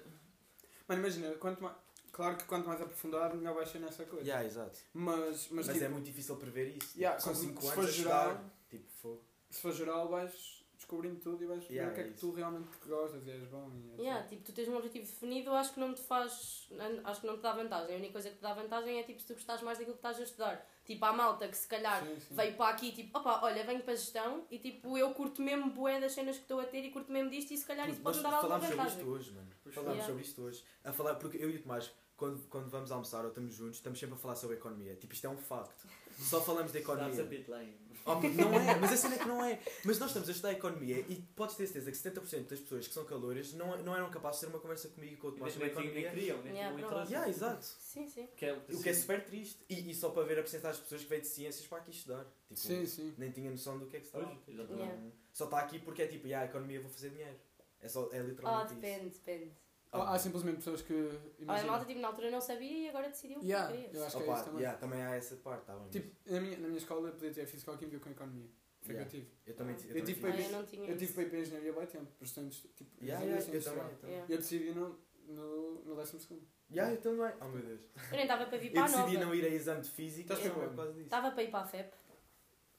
[0.88, 1.76] Mano, imagina, quanto mais,
[2.18, 4.24] claro que quanto mais aprofundado, melhor vai ser nessa coisa.
[4.26, 4.76] Yeah, exato.
[4.92, 6.98] Mas, mas, Mas, tipo, é muito difícil prever isso.
[6.98, 8.50] Yeah, São se- 5 se anos for a geral- estudar.
[8.68, 9.24] Tipo, fogo.
[9.50, 12.18] se for geral, vais descobrindo tudo e vais ver Yeah, o que é é que
[12.18, 13.70] tu realmente gostas e és bom.
[13.96, 14.02] E.
[14.02, 16.68] Yeah, tipo, tu tens um objetivo definido, acho que não te faz.
[17.04, 17.94] Acho que não te dá vantagem.
[17.94, 20.00] A única coisa que te dá vantagem é tipo se tu gostares mais daquilo que
[20.00, 20.66] estás a estudar.
[20.84, 22.34] Tipo, há malta que se calhar Sim, sim.
[22.34, 25.70] veio para aqui tipo, opa, olha, venho para a gestão e tipo, eu curto mesmo
[25.70, 28.00] bué das cenas que estou a ter e curto mesmo disto e se calhar isso
[28.00, 28.98] pode me dar alguma falámos sobre vantagem.
[29.00, 29.48] isto hoje, mano.
[29.70, 30.06] Falámos foi.
[30.06, 30.64] sobre isto hoje.
[30.84, 33.98] A falar, porque eu e o Tomás, quando, quando vamos almoçar ou estamos juntos, estamos
[33.98, 34.94] sempre a falar sobre economia.
[34.96, 35.86] Tipo, isto é um facto.
[36.18, 37.24] Só falamos de That's a economia.
[37.24, 37.78] bit lame.
[38.04, 39.60] Oh, não é, mas a cena é que não é.
[39.84, 42.94] Mas nós estamos a estudar economia e podes ter certeza que 70% das pessoas que
[42.94, 45.52] são calores não, não eram capazes de ter uma conversa comigo e com o Tomás
[45.52, 46.10] sobre nem economia.
[46.10, 46.96] criam, nem Yeah, provável.
[47.04, 47.12] interesse.
[47.12, 47.64] Yeah, exato.
[47.64, 48.28] Sim, sim.
[48.36, 49.62] Que é, O que é super triste.
[49.68, 51.90] E, e só para ver a porcentagem de pessoas que veio de ciências para aqui
[51.90, 52.24] estudar.
[52.48, 53.14] Tipo, Sim, sim.
[53.18, 54.36] nem tinha noção do que é que se estava.
[54.48, 55.02] Yeah.
[55.32, 57.36] Só está aqui porque é tipo, yeah, a economia vou fazer dinheiro.
[57.80, 58.80] É, só, é Ah, literalmente isso.
[58.80, 59.52] depende, depende.
[59.90, 60.92] Há, há simplesmente pessoas que.
[60.92, 63.72] Olha, a Imagina, malta tipo, na altura não sabia e agora decidiu o que Yeah,
[63.72, 63.90] queria.
[63.92, 64.60] eu acho que é Opa, isso também.
[64.60, 65.88] yeah, também há essa parte, tá bem.
[65.88, 68.48] Tipo, na minha, na minha escola eu podia ter física ou química com economia.
[68.80, 69.10] Foi Yeah.
[69.10, 69.32] que eu tive.
[69.46, 70.46] eu também, Eu também tive Ah, para fiz.
[70.46, 73.24] eu não tinha Eu tive para ir para a engenharia há tempo, portanto, tipo, Yeah,
[73.24, 73.82] yeah, eu também.
[73.82, 74.10] eu também.
[74.14, 74.26] Yeah.
[74.28, 76.46] E eu decidi no, no, no décimo segundo.
[76.70, 77.32] Yeah, eu também.
[77.40, 77.80] Oh meu Deus.
[77.96, 79.26] Eu nem estava para vir Eu para a decidi nova.
[79.26, 80.76] não ir a exame de física Estás só com por quando?
[80.76, 81.04] causa disso.
[81.06, 81.92] Estava para ir para a FEP.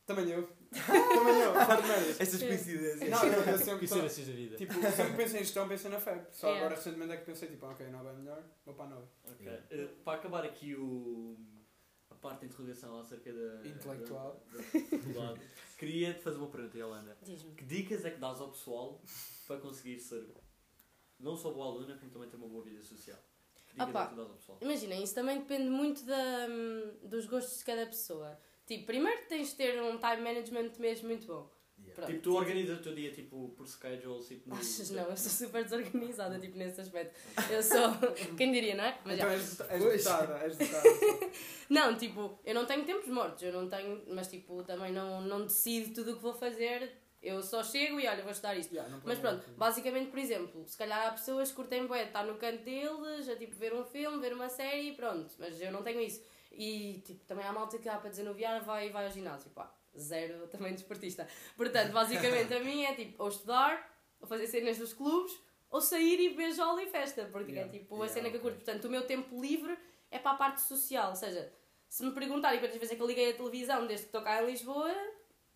[0.09, 0.41] Também eu.
[0.73, 1.55] Também eu.
[2.19, 2.47] Essas Sim.
[2.47, 3.09] coincidências.
[3.11, 3.87] Não, eu, eu sempre.
[3.87, 4.55] Coincidências da vida.
[4.57, 6.25] Tipo, sempre pensei em gestão, pensei na FEP.
[6.31, 6.65] Só Yeah.
[6.65, 9.07] agora recentemente é que pensei, tipo, ok, nova é melhor, vou para a nova.
[9.29, 9.47] Ok.
[9.69, 11.37] Eh, para acabar aqui o,
[12.09, 14.43] a parte da interrogação acerca da, Intelectual.
[14.51, 15.41] da, da faculdade,
[15.77, 17.15] queria te fazer uma pergunta, Yolanda.
[17.21, 17.53] Diz-me.
[17.53, 18.99] Que dicas é que dás ao pessoal
[19.47, 20.25] para conseguir ser
[21.19, 23.19] não só boa aluna, como também ter uma boa vida social?
[23.67, 24.01] Que dicas Opa.
[24.01, 24.57] é que tu dás ao pessoal?
[24.61, 28.39] Imagina, isso também depende muito da, hum, dos gostos de cada pessoa.
[28.69, 31.51] Tipo, primeiro tens de ter um time management mesmo muito bom.
[31.83, 32.05] Yeah.
[32.05, 34.55] Tipo, tu organizas o teu dia tipo, por schedule, tipo, no...
[34.55, 37.19] Achas não, eu sou super desorganizada, tipo, nesse aspecto.
[37.49, 37.89] Eu sou.
[38.37, 38.99] Quem diria, não é?
[39.03, 40.89] Mas então és, és dotada, és dotada.
[41.67, 44.03] Não, tipo, eu não tenho tempos mortos, eu não tenho.
[44.07, 46.91] Mas, tipo, também não, não decido tudo o que vou fazer.
[47.21, 48.73] Eu só chego e olha, vou estudar isto.
[48.73, 52.35] Yeah, Mas pronto, basicamente, por exemplo, se calhar há pessoas que curtem bué, estar no
[52.35, 55.33] canto deles, a tipo ver um filme, ver uma série e pronto.
[55.37, 56.23] Mas eu não tenho isso.
[56.51, 59.49] E tipo, também há malta que há para desanuviar, vai, vai ao ginásio.
[59.51, 61.27] Pá, zero também desportista.
[61.55, 65.37] Portanto, basicamente a mim é tipo, ou estudar, ou fazer cenas dos clubes,
[65.69, 67.25] ou sair e beber jola e festa.
[67.31, 67.69] Porque Yeah.
[67.75, 68.55] é tipo a Yeah, cena que eu curto.
[68.57, 69.77] Portanto, o meu tempo livre
[70.11, 71.09] é para a parte social.
[71.11, 71.53] Ou seja,
[71.87, 74.41] se me perguntarem quantas vezes é que eu liguei a televisão desde que estou cá
[74.43, 74.93] em Lisboa,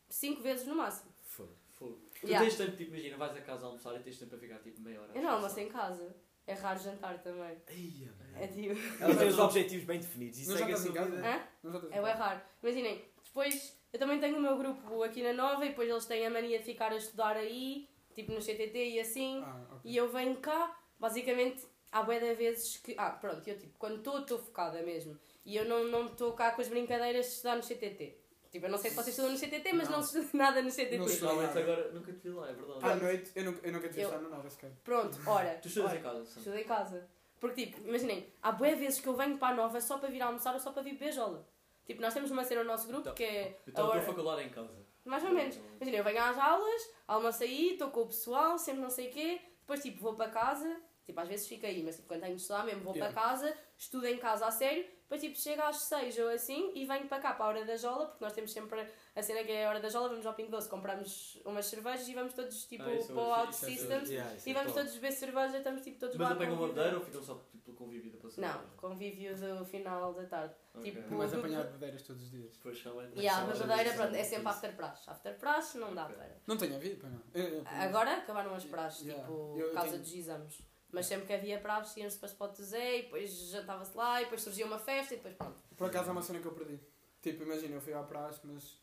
[0.09, 1.11] cinco vezes no máximo.
[1.23, 1.53] Foda.
[1.71, 1.99] Fogo.
[2.21, 2.45] Tu Yeah.
[2.47, 5.01] tens tempo, tipo, imagina, vais a casa almoçar e tens tempo para ficar tipo meia
[5.01, 5.11] hora.
[5.11, 6.15] a Eu não almoço em casa.
[6.45, 7.57] É raro jantar também.
[7.67, 8.75] Eia, É tipo.
[9.01, 10.39] Ela tem os objetivos bem definidos.
[10.39, 11.15] Isso Não é já que a estás em sua casa?
[11.15, 11.47] vida- Hã?
[11.63, 12.41] Não já tens É bué raro.
[12.61, 16.25] Imaginem, depois eu também tenho o meu grupo aqui na Nova e depois eles têm
[16.25, 19.79] a mania de ficar a estudar aí, tipo no CTT e assim, Ah, ok.
[19.85, 22.93] e eu venho cá, basicamente há bué de vezes que.
[22.97, 25.17] Ah, pronto, eu tipo, quando estou, estou focada mesmo.
[25.45, 28.17] E eu não não estou cá com as brincadeiras de estudar no CTT.
[28.53, 30.03] Tipo, eu não sei se vocês estudam no CTT, mas não, Não.
[30.05, 30.97] se estuda nada no CTT.
[30.99, 31.25] Não estudo.
[31.31, 32.85] Realmente agora nunca te vi lá, é verdade.
[32.85, 34.71] À noite, eu nunca, eu nunca tive Eu- estado na nova sequer.
[34.83, 35.57] Pronto, ora.
[35.61, 36.39] Tu estudas ora, em casa, sim.
[36.39, 37.09] Estudo em casa.
[37.39, 40.21] Porque, tipo, imaginem, há boas vezes que eu venho para a nova só para vir
[40.21, 41.45] almoçar ou só para vir beijola.
[41.85, 43.59] Tipo, nós temos uma cena no nosso grupo Então, que é.
[43.67, 44.71] Então a a tua faculdade é em casa.
[45.03, 45.59] Mais ou menos.
[45.81, 49.11] Imagina, eu venho às aulas, almoço aí, estou com o pessoal, sempre não sei o
[49.11, 52.35] quê, depois tipo vou para casa, tipo às vezes fico aí, mas tipo, quando tenho
[52.35, 53.11] de estudar mesmo vou Yeah.
[53.13, 56.85] para casa, estudo em casa a sério, depois tipo chego às 6 ou assim e
[56.85, 59.51] venho para cá para a hora da jola, porque nós temos sempre a cena que
[59.51, 62.65] é a hora da jola, vamos ao Pingo Doce, compramos umas cervejas e vamos todos
[62.65, 63.51] tipo Ah, é para o Out é.
[63.51, 64.79] Systems Yeah, isso e é vamos top.
[64.85, 67.77] todos beber cerveja, estamos tipo todos Mas lá apanham bebedeira ou ficam só tipo, pelo
[67.77, 68.43] convívio da passagem?
[68.51, 70.55] Não, convívio do final da tarde.
[70.73, 70.91] Ok.
[70.91, 72.51] tipo, Mas apanhar bebedeiras todos os dias.
[72.57, 73.19] Depois realmente.
[73.19, 75.09] E a bebedeira, só- pronto, é sempre after praxe.
[75.09, 76.15] After praxe não dá Ok.
[76.15, 76.37] para.
[76.47, 77.21] Não tenho havido, pois não.
[77.35, 79.23] Eu- eu- Agora acabaram as praxes, Yeah.
[79.23, 80.72] tipo, por causa tenho- dos exames.
[80.93, 84.25] Mas sempre que havia praxes, íamos para Spot do Zé, e depois jantava-se lá, e
[84.25, 85.57] depois surgia uma festa, e depois pronto.
[85.75, 86.79] Por acaso é uma cena que eu perdi.
[87.21, 88.77] Tipo, imagina, eu fui à praxe, mas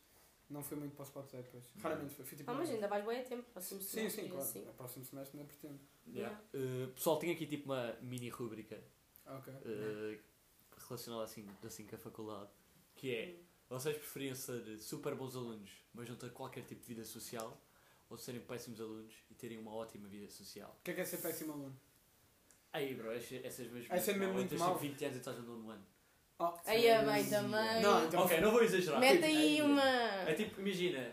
[0.48, 1.64] não fui muito para o spot Zé depois.
[1.80, 2.24] Raramente fui.
[2.24, 4.44] fui tipo, Ah, mas ainda vais bem a tempo, próximo Sim, semestre sim, e claro.
[4.44, 4.68] assim.
[4.68, 5.80] O próximo semestre ainda pretendo.
[6.08, 6.40] Yeah.
[6.52, 8.82] Uh, pessoal, tenho aqui tipo uma mini rúbrica
[9.26, 9.52] Ok.
[9.54, 10.18] uh,
[10.88, 12.50] relacionada assim, assim com a faculdade,
[12.96, 13.36] que é
[13.68, 17.56] vocês preferiam ser super bons alunos, mas não ter qualquer tipo de vida social,
[18.08, 20.76] ou serem péssimos alunos e terem uma ótima vida social?
[20.80, 21.78] O que é que é ser péssimo aluno?
[22.72, 23.86] Aí, bro, essas, mesmo.
[23.92, 25.84] Aí ser mesmo muito tipo 20 anos e estás no nono ano.
[26.38, 27.82] Oh, Aí é bem também.
[27.82, 28.98] Não, então- Ok, não vou exagerar.
[29.00, 30.34] Mete Tipo, aí é uma.
[30.34, 31.12] tipo, imagina,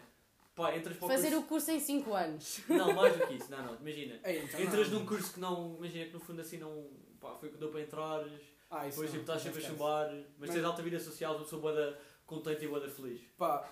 [0.56, 1.39] pá, entras para o Fazer curso...
[1.43, 2.62] o curso em 5 anos.
[2.70, 4.20] Não, mais do que isso, não, não, imagina.
[4.24, 5.00] Ei, então Entras não.
[5.00, 6.89] num curso que não, imagina que no fundo assim não,
[7.20, 9.70] pá, foi o que deu para entrares, Ah, isso depois tipo estás não sempre a
[9.70, 13.22] chumbar, mas, Mas- tens alta vida social, uma pessoa boa contente e boa feliz.
[13.38, 13.67] Pá,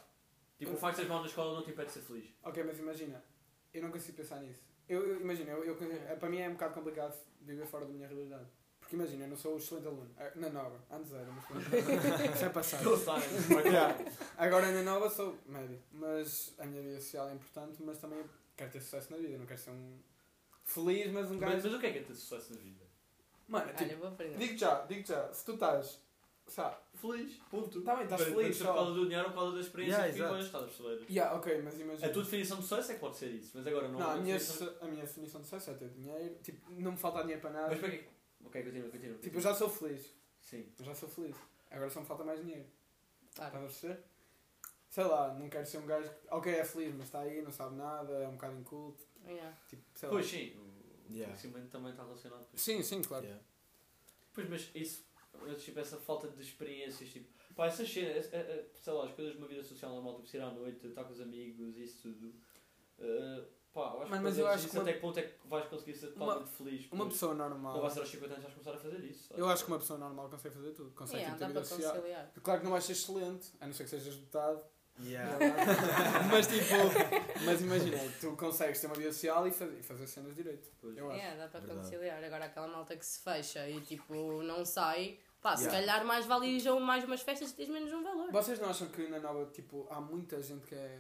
[0.58, 2.26] Tipo, o facto de seres mal na escola não te impede de ser feliz.
[2.44, 3.24] ok, mas imagina,
[3.74, 4.62] eu não consigo pensar nisso.
[4.88, 5.78] Eu, eu- imagina, eu, eu,
[6.10, 8.46] é, para mim é um bocado complicado viver fora da minha realidade.
[8.80, 10.12] Porque imagina, eu não sou um excelente aluno.
[10.18, 11.66] Ah, Na nova, antes era, mas pronto.
[12.36, 12.84] Isso é passado.
[13.66, 13.98] Yeah.
[14.38, 18.24] Agora na nova sou médio, mas a minha vida social é importante, mas também
[18.56, 19.98] quero ter sucesso na vida, não quero ser um
[20.64, 21.64] feliz, mas um Mas, gajo.
[21.64, 22.86] mas o que é que é ter sucesso na vida?
[23.48, 24.38] Mano, Olha, tipo, vou aprender.
[24.38, 26.00] digo já, digo já, se tu estás,
[26.48, 27.82] sabe, Feliz, ponto.
[27.82, 28.74] Tá bem, estás Mas- feliz, mas Por só.
[28.74, 30.34] causa do dinheiro ou por causa da experiência Yeah, que exato.
[30.34, 31.06] vivas, estás a perceber?
[31.12, 32.08] yeah, ok, mas imagina.
[32.08, 34.16] A tua definição de sucesso é que pode ser isso, mas agora não não, a
[34.18, 37.22] minha, definição- su- a minha definição de sucesso é ter dinheiro, tipo, não me falta
[37.22, 37.68] dinheiro para nada.
[37.70, 38.06] Mas para quê?
[38.46, 39.18] Ok, continua, continua.
[39.18, 40.66] Tipo, eu já sou feliz, Sim.
[40.80, 41.36] eu já sou feliz.
[41.70, 42.66] Agora só me falta mais dinheiro.
[43.30, 44.04] Estás a perceber?
[44.90, 47.52] Sei lá, não quero ser um gajo que, ok, é feliz, mas está aí, não
[47.52, 49.04] sabe nada, é um bocado inculto.
[49.28, 49.58] Yeah.
[49.68, 50.14] Tipo, sei lá.
[50.16, 51.26] Pois sim, o Yeah.
[51.28, 52.64] conhecimento também está relacionado com isso.
[52.64, 53.26] Sim, sim, claro.
[53.26, 53.44] Yeah.
[54.34, 55.06] Pois, mas isso,
[55.58, 59.34] tipo, essa falta de experiências, tipo, pá, essas cenas, é- é- sei lá, as coisas
[59.34, 62.34] de uma vida social normal, tipo, sair à noite, estar com os amigos, isso tudo.
[62.98, 65.22] Uh, pá, eu acho Mas- que, mas eu acho que uma- até que ponto é
[65.24, 66.88] que vais conseguir ser totalmente feliz.
[66.92, 67.82] Uma pessoa Não normal.
[67.82, 69.28] vai ser aos 50 anos vais começar a fazer isso.
[69.28, 69.40] sabe?
[69.42, 70.92] Eu acho que uma pessoa normal consegue fazer tudo.
[70.92, 71.94] Consegue Yeah, ter vida social.
[71.96, 72.32] conciliar.
[72.42, 74.64] Claro que não vais ser excelente, a não ser que sejas dotado.
[75.00, 75.38] Yeah.
[76.32, 76.76] mas tipo,
[77.44, 80.70] mas imagina, tu consegues ter uma vida social e fazer, e fazer cenas direito.
[80.80, 80.98] Pois.
[80.98, 81.18] Eu acho.
[81.20, 81.82] Yeah, dá para Verdade.
[81.82, 82.24] conciliar.
[82.24, 85.80] Agora aquela malta que se fecha e tipo não sai, pá, se Yeah.
[85.86, 88.32] calhar mais vale ir a mais umas festas e tens menos um valor.
[88.32, 91.00] Vocês não acham que na nova, tipo, há muita gente que é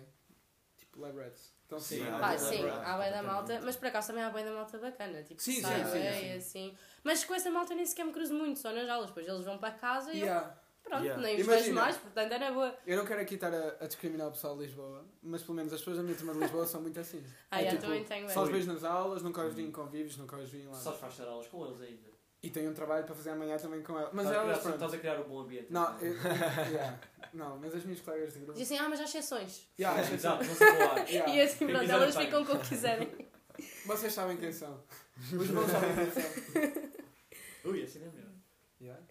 [0.78, 1.54] tipo labrettes?
[1.66, 4.30] Então Sim, sim, há Pá, sim, há bem da malta, mas por acaso também há
[4.30, 5.24] bem da malta bacana.
[5.24, 6.32] Tipo, Sim, sim, sai sim, bem, sim.
[6.34, 6.78] assim.
[7.04, 9.08] Mas com essa malta nem sequer me cruzo muito, só nas aulas.
[9.08, 10.56] Depois eles vão para casa e eu, Yeah.
[10.86, 11.21] Pronto, Yeah.
[11.21, 11.62] nem os Imagina.
[11.63, 12.78] vejo mais, portanto é na boa.
[12.88, 15.74] Eu não quero aqui estar a, a discriminar o pessoal de Lisboa, mas pelo menos
[15.74, 17.21] as pessoas da minha turma de Lisboa são muito assim.
[17.52, 19.71] Ah, É eu tipo, também tenho Só os vejo nas aulas, nunca os vi em
[19.71, 20.98] convívios, nunca os vi em Só lá.
[20.98, 22.15] faz ter aulas com eles ainda.
[22.43, 24.13] E tenho um trabalho para fazer amanhã também com elas.
[24.13, 24.76] Mas estás, a elas, criar, pronto.
[24.76, 25.67] estás a criar um bom ambiente.
[25.71, 27.00] Não, eu, yeah.
[27.34, 28.54] não, mas as minhas colegas de grupo.
[28.60, 29.67] Dizem, ah, mas há exceções.
[29.80, 31.06] Yeah, Sim, exato, não se falar.
[31.10, 31.34] Yeah.
[31.34, 32.26] E assim, Quem pronto, quiser elas apanha.
[32.28, 33.10] ficam com o que quiserem.
[33.88, 34.84] Vocês sabem quem são.
[35.17, 37.71] Os bons sabem quem são.
[37.71, 38.32] Ui, assim não é melhor.
[38.80, 39.04] Yeah.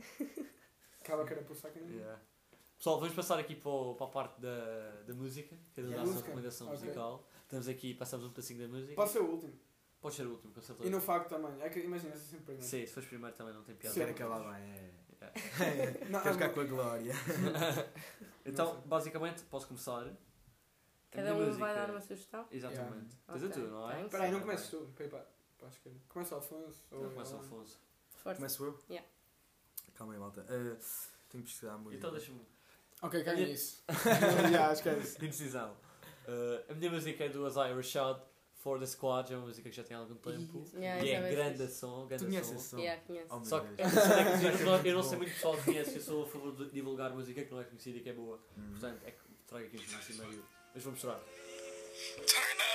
[1.04, 1.54] Acaba que era por.
[1.90, 2.18] Yeah.
[2.78, 5.88] Pessoal, vamos passar aqui para, o- para a parte da, da música, que é da
[5.90, 5.96] Yeah.
[5.98, 6.78] nossa Música, recomendação ok.
[6.80, 7.24] musical.
[7.42, 8.94] Estamos aqui, passamos um pedacinho da música.
[8.94, 9.52] Pode ser o último.
[10.00, 10.88] Pode ser o último, com certeza.
[10.88, 11.62] E no facto também.
[11.62, 12.66] É que imagina, essa sempre pergunta.
[12.66, 13.94] Sim, se fores primeiro também não tem piada.
[13.94, 14.70] Quero acabar bem.
[14.70, 14.94] É.
[15.20, 16.00] Yeah.
[16.10, 17.12] Não, Quero ficar com a glória.
[18.46, 20.06] Então, basicamente, posso começar.
[20.06, 20.14] A
[21.10, 22.46] Cada um vai dar uma sugestão.
[22.50, 23.16] Exatamente.
[23.26, 23.92] Tens a Ok, tua, não é?
[23.94, 24.04] thanks.
[24.06, 24.88] Espera aí, não comeces tu.
[25.16, 25.70] A.
[26.08, 26.82] Começa o Afonso.
[26.90, 27.80] ou Então eu, começa o Afonso.
[28.16, 28.36] Força.
[28.36, 28.78] Começo eu?
[28.90, 29.08] Yeah.
[29.94, 30.40] Calma aí, malta.
[30.42, 30.77] Uh,
[31.31, 31.97] tenho que pesquisar a música.
[31.97, 32.40] Então deixa-me.
[33.03, 33.83] Ok, cai Olha- nisso.
[34.53, 35.16] Já, esquece.
[35.25, 35.77] Indecisão.
[36.27, 38.18] Uh, a minha música é do Azai Rashad,
[38.55, 40.64] For the Squad, é uma música que já tem algum tempo.
[40.75, 41.75] Yeah, e é bem grande fixe.
[41.81, 42.57] som, Tu grande conheces som.
[42.57, 42.79] esse som?
[42.79, 43.29] Yeah, conheço.
[43.31, 45.97] Oh, Só que eu não, sei, eu não- eu não sei muito pessoal que conhece,
[45.97, 48.40] eu sou a favor de divulgar música que não é conhecida e que é boa.
[48.57, 48.70] Hum.
[48.70, 50.44] Portanto, é que trago aqui informação em meio.
[50.75, 51.20] Mas vou mostrar.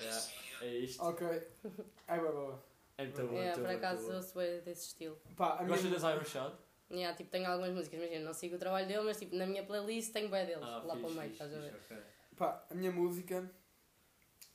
[0.00, 0.26] Yeah,
[0.62, 1.02] é isto.
[1.02, 1.26] Ok.
[2.08, 2.64] É boa, boa.
[2.98, 3.38] É muito bom.
[3.38, 4.16] É, muito por bom, acaso muito bom.
[4.16, 5.16] ouço bem desse estilo.
[5.36, 5.98] Pá, a Gostas minha...
[5.98, 6.52] das Irish Shad?
[6.90, 9.64] Yeah, tipo, tenho algumas músicas, imagina, não sigo o trabalho dele, mas tipo, na minha
[9.64, 11.72] playlist tenho bem deles, Ah, lá fixe, para o meio, estás a ver?
[11.72, 12.02] fixe, ok.
[12.36, 13.50] Pá, a minha música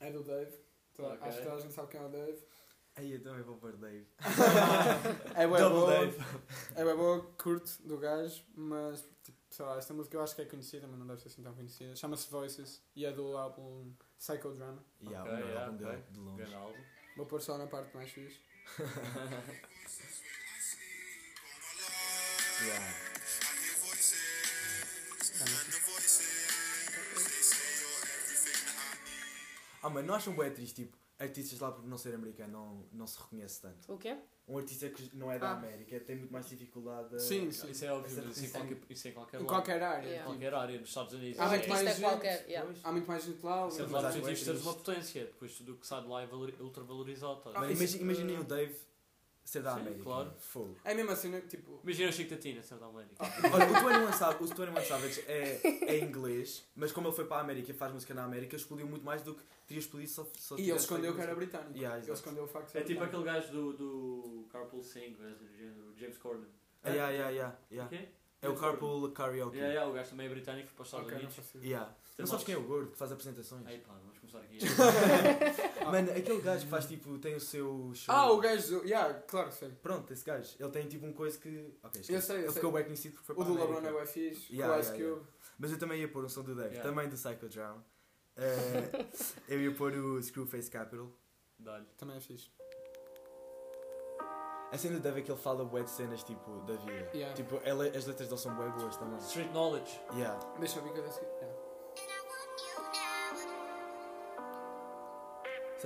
[0.00, 0.52] é do Dave.
[0.94, 1.28] Toda- Ok.
[1.28, 2.38] Acho que toda a gente sabe quem é o Dave.
[2.96, 4.06] Aí eu também vou pôr Dave.
[5.34, 5.86] É boa.
[5.90, 6.16] Dave.
[6.74, 10.42] É bué boa, curto do gajo, mas tipo, sei lá, esta música eu acho que
[10.42, 11.96] é conhecida, mas não deve ser assim tão conhecida.
[11.96, 14.84] Chama-se Voices e é do álbum Psychodrama.
[15.02, 15.86] Yeah, Ok, o melhor yeah, álbum ok.
[15.86, 16.36] dele, de longe.
[16.36, 16.84] Grande álbum.
[17.16, 18.38] Vou pôr só na parte mais fixe.
[22.58, 22.82] Yeah.
[29.82, 33.06] Ah, mas não acham bué triste, tipo, artistas lá por não ser americano não, não
[33.06, 33.92] se reconhece tanto.
[33.92, 34.16] O quê?
[34.48, 35.52] Um artista que não é da Ah.
[35.54, 37.18] América tem muito mais dificuldade a...
[37.18, 37.68] Sim, sim.
[37.70, 38.60] Isso é óbvio, mas isso em retenção.
[38.66, 40.06] qualquer, isso em qualquer Em qualquer área.
[40.06, 40.24] Em Yeah.
[40.30, 41.40] qualquer área, nos Estados Unidos.
[41.40, 42.00] Há muito mais gente.
[42.00, 42.74] qualquer, yeah.
[42.84, 43.70] Há muito mais gente lá.
[43.70, 46.08] Sempre Mas lá tu bué tens teres uma potência, depois tudo o que sai de
[46.08, 47.40] lá é valor- ultravalorizado.
[47.40, 47.50] tá?
[47.56, 48.76] Ah, imaginem o Dave
[49.48, 50.02] ser da Sim, América.
[50.02, 50.32] claro.
[50.38, 50.76] Fogo.
[50.84, 51.40] É mesmo assim, né?
[51.48, 51.80] tipo.
[51.84, 53.14] Imagina o Chico Tatina, ser da América.
[53.52, 53.74] Olha, o
[54.08, 55.60] 21 Savage, o 21 Savage é,
[55.94, 58.86] é inglês, mas como ele foi para a América e faz música na América, explodiu
[58.86, 61.34] muito mais do que teria explodido só, só E ele tivesse escondeu feito que era
[61.34, 61.58] música.
[61.58, 61.78] britânico.
[61.78, 62.18] Yeah, ele exato.
[62.18, 63.28] escondeu o facto de É ser tipo britânico.
[63.30, 66.48] aquele gajo do, do Carpool Sing, o James Corden.
[66.82, 67.86] Ah, yeah, yeah, yeah, yeah.
[67.86, 68.08] O quê?
[68.42, 69.56] É o Carpool Karaoke.
[69.56, 71.36] Yeah, yeah, o gajo também é britânico, foi para os Estados Ok, não Unidos.
[71.36, 71.70] faço ideia.
[71.70, 71.94] Yeah.
[72.18, 73.66] Não sabes quem é o gordo que faz apresentações?
[73.66, 74.58] Aí pá, vamos começar aqui.
[75.90, 78.14] Mano, aquele gajo que faz tipo, tem o seu show.
[78.14, 78.80] Ah, o gajo.
[78.80, 79.68] do- Yeah, claro, sei.
[79.70, 80.54] Pronto, esse gajo.
[80.58, 81.74] Ele tem tipo um coisa que.
[81.82, 82.12] Ok, esquece.
[82.12, 82.54] Eu sei, eu Ele sei.
[82.54, 83.80] ficou bem conhecido porque foi O para do a América.
[83.86, 84.52] LeBron é fixe.
[84.52, 85.26] Yeah, o Ice yeah, Cube.
[85.58, 86.88] Mas eu também ia pôr um som do Dave, Yeah.
[86.90, 87.80] também do Psychodrown.
[88.36, 89.06] Eh,
[89.48, 91.10] eu ia pôr o Screwface Capital.
[91.58, 91.86] Dá-lhe.
[91.96, 92.50] Também é fixe.
[94.72, 97.10] A cena do Dave é que ele fala bué de cenas tipo da vida.
[97.14, 97.34] Yeah.
[97.34, 99.18] Tipo, ele- as letras dele são bué boas também.
[99.20, 100.00] Street Knowledge.
[100.14, 100.38] Yeah.
[100.58, 101.20] Deixa eu ver que eu disse.
[101.20, 101.56] Yeah.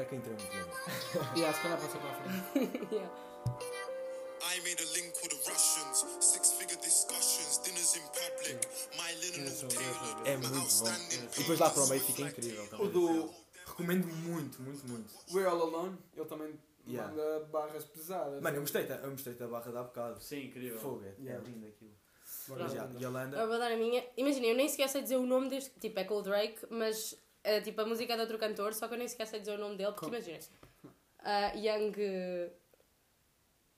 [0.00, 1.36] Será que entra muito bem?
[1.36, 2.88] Yeah, se calhar pode ser para a frente.
[2.94, 3.10] Yeah.
[4.42, 6.06] I made a link with the Russians.
[6.20, 8.66] Six figure discussions, dinners in public.
[8.96, 9.66] My Esse
[10.24, 10.60] é muito bom.
[10.60, 12.88] outstanding E depois lá para o meio fica incrível O também.
[12.92, 13.30] do
[13.66, 15.12] Recomendo muito, muito, muito.
[15.34, 16.58] We're All Alone, ele também
[16.88, 17.12] Yeah.
[17.12, 18.40] manda barras pesadas.
[18.42, 20.18] Mano, eu gostei, da- eu gostei da barra da bocado.
[20.22, 20.80] Sim, incrível.
[20.80, 21.44] Fogo, é, Yeah.
[21.46, 21.92] é lindo aquilo.
[22.48, 24.02] Mas já, e ela Eu vou dar a minha.
[24.16, 25.78] Imagina, eu nem sequer sei dizer o nome deste.
[25.78, 28.86] Tipo, é com o Drake, mas é, tipo, a música é de outro cantor, só
[28.88, 30.14] que eu nem sequer sei dizer o nome dele, porque Como?
[30.16, 30.38] imagina.
[31.20, 31.92] ah, Young.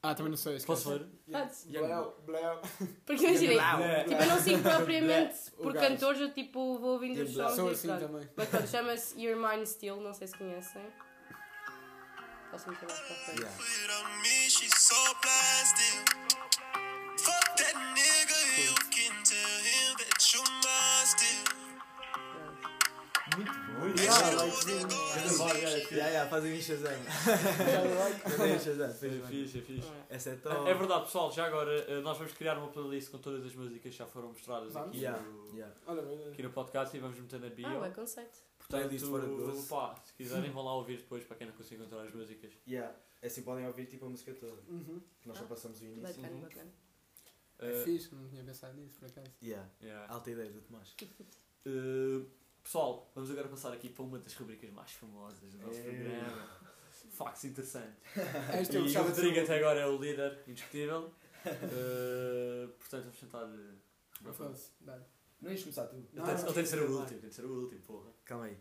[0.05, 0.59] Ah, também não sei.
[0.61, 0.91] Posso?
[0.91, 1.07] Yeah.
[1.47, 1.65] Podes.
[1.67, 2.61] Bléu, bléu.
[3.07, 4.05] Porque imagina, Blau.
[4.09, 7.49] tipo, eu não sigo propriamente por cantores, eu tipo vou ouvindo os Blau.
[7.49, 8.01] sons Sou assim pronto.
[8.13, 8.29] também.
[8.37, 10.83] Mas pronto, chama-se Your Mind Still, não sei se conhecem.
[12.51, 13.41] Posso meter mais para frente.
[13.43, 13.57] Yeah.
[17.17, 17.73] Put
[23.37, 24.03] Muito bom.
[24.03, 25.95] Yeah, like, sim.
[25.95, 26.93] Yeah, yeah, fazem Shazam.
[28.23, 29.89] Fazem o Shazam, É fixe, é fixe.
[30.09, 30.71] Essa é.
[30.71, 33.81] É verdade, pessoal, já agora eh, nós vamos criar uma playlist com todas as músicas
[33.93, 35.75] que já foram mostradas aqui, Yeah, no, yeah.
[35.87, 36.29] Olha, olha.
[36.31, 37.67] aqui no podcast e vamos meter na bio.
[37.83, 38.39] Ah, é conceito.
[38.69, 39.69] Doce.
[39.69, 42.53] pá, se quiserem vão lá ouvir depois para quem não consegue encontrar as músicas.
[42.67, 42.95] Yeah.
[43.21, 44.61] É assim podem ouvir tipo a música toda.
[44.69, 45.01] Uhum.
[45.21, 46.03] Que nós só passamos o início.
[46.03, 46.41] Bacana, Uhum.
[46.43, 46.71] bacana.
[47.59, 49.31] É Eh, fixe, não tinha pensado nisso por acaso.
[49.43, 49.69] Yeah.
[49.83, 50.13] yeah.
[50.13, 50.95] Alta ideia do Tomás.
[51.67, 52.27] Uh,
[52.63, 55.83] pessoal, vamos agora passar aqui para uma das rubricas mais famosas do nosso É.
[55.83, 56.63] programa.
[57.11, 57.99] Facts interessantes.
[58.61, 61.13] Este eu E o Rodrigo até agora é o líder, indiscutível.
[61.45, 63.45] Uh, portanto, vamos tentar.
[63.45, 65.05] uh, o- Foda-se, dá-lhe.
[65.41, 65.97] Não ias começar tu?
[65.97, 68.11] Ele Não, ele tem de ser o último, tem de ser o último, porra.
[68.25, 68.57] Calma aí.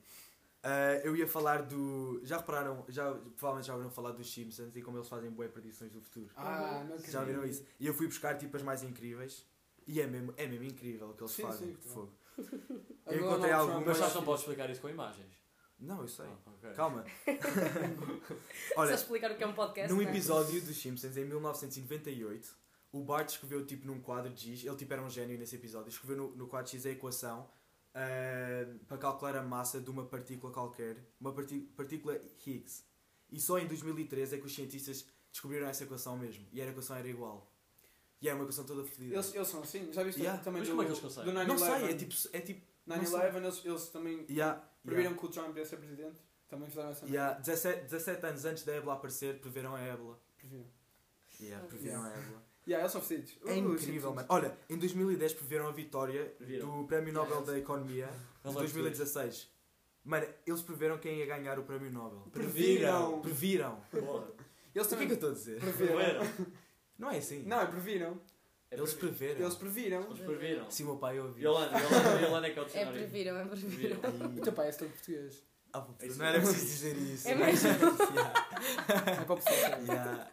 [0.63, 2.19] Ah, eu ia falar do.
[2.23, 5.91] Já repararam, já, provavelmente já ouviram falar dos Simpsons e como eles fazem boas predições
[5.91, 6.29] do futuro.
[6.35, 7.11] Ah, não acredito.
[7.11, 7.63] Já viram isso?
[7.79, 9.45] E eu fui buscar tipo as mais incríveis
[9.87, 11.67] e é mesmo, é mesmo incrível o que eles Sim, fazem.
[11.81, 12.13] sim, Fogo.
[13.07, 15.41] Eu do encontrei algumas- Mas já não podes explicar isso com imagens.
[15.79, 16.27] Não, eu sei.
[16.27, 16.73] Ah, ok.
[16.73, 17.03] Calma.
[18.75, 19.91] Só Olha, explicar o que é um podcast.
[19.91, 20.11] num não é?
[20.11, 22.55] episódio dos Simpsons em 1998,
[22.91, 25.89] o Bart escreveu tipo num quadro de X, ele tipo era um gênio nesse episódio,
[25.89, 27.49] escreveu no, no quadro X a equação
[27.95, 32.83] ah, para calcular a massa de uma partícula qualquer, uma partícula Higgs.
[33.31, 36.45] E só em 2013 é que os cientistas descobriram essa equação mesmo.
[36.51, 37.50] E a equação era igual.
[38.21, 39.15] E era uma equação toda fodida.
[39.15, 40.41] Eles, eles são assim, já viste Yeah.
[40.43, 41.33] também Mas do, como é que eles conseguem?
[41.33, 41.47] do 9-11?
[41.47, 42.15] Não sei, é tipo.
[42.33, 46.17] É tipo 9-11, eles, eles também yeah, previram que o Trump ia ser presidente.
[46.47, 50.19] Também fizeram essa yeah, 17, 17 anos antes da ébola aparecer, preveram a ébola.
[50.37, 50.65] Previram.
[51.39, 52.43] Yeah, previram a ébola.
[52.67, 53.37] Yeah, eles são fedidos.
[53.45, 54.27] É incrível, mano.
[54.29, 56.81] Olha, em 2010 preveram a vitória Previram.
[56.81, 59.49] do Prémio Nobel da Economia de Não 2016.
[60.03, 62.19] Mano, eles preveram quem ia ganhar o Prémio Nobel.
[62.31, 63.21] Previram.
[63.21, 63.81] Previram.
[63.89, 64.27] Porra.
[64.75, 65.59] Eles O que é também que eu estou a dizer?
[65.59, 66.21] previram.
[67.01, 67.43] Não é assim.
[67.43, 68.21] Não, é previram.
[68.69, 69.41] É Eles previ- preveram.
[69.41, 70.03] Eles previram.
[70.03, 70.71] Eles previram.
[70.71, 71.49] Sim, o meu pai ouviu.
[71.51, 72.99] Yolanda, Yolanda, Yolanda é que é o É dicionário.
[72.99, 73.99] previram, é previram.
[74.37, 75.43] O teu pai é todo português.
[75.73, 77.27] Ah, puta, Isso não era preciso dizer isso.
[77.27, 77.69] É mesmo?
[78.11, 79.21] Yeah.
[79.21, 79.83] É para o pessoal saber.
[79.91, 80.31] Yeah.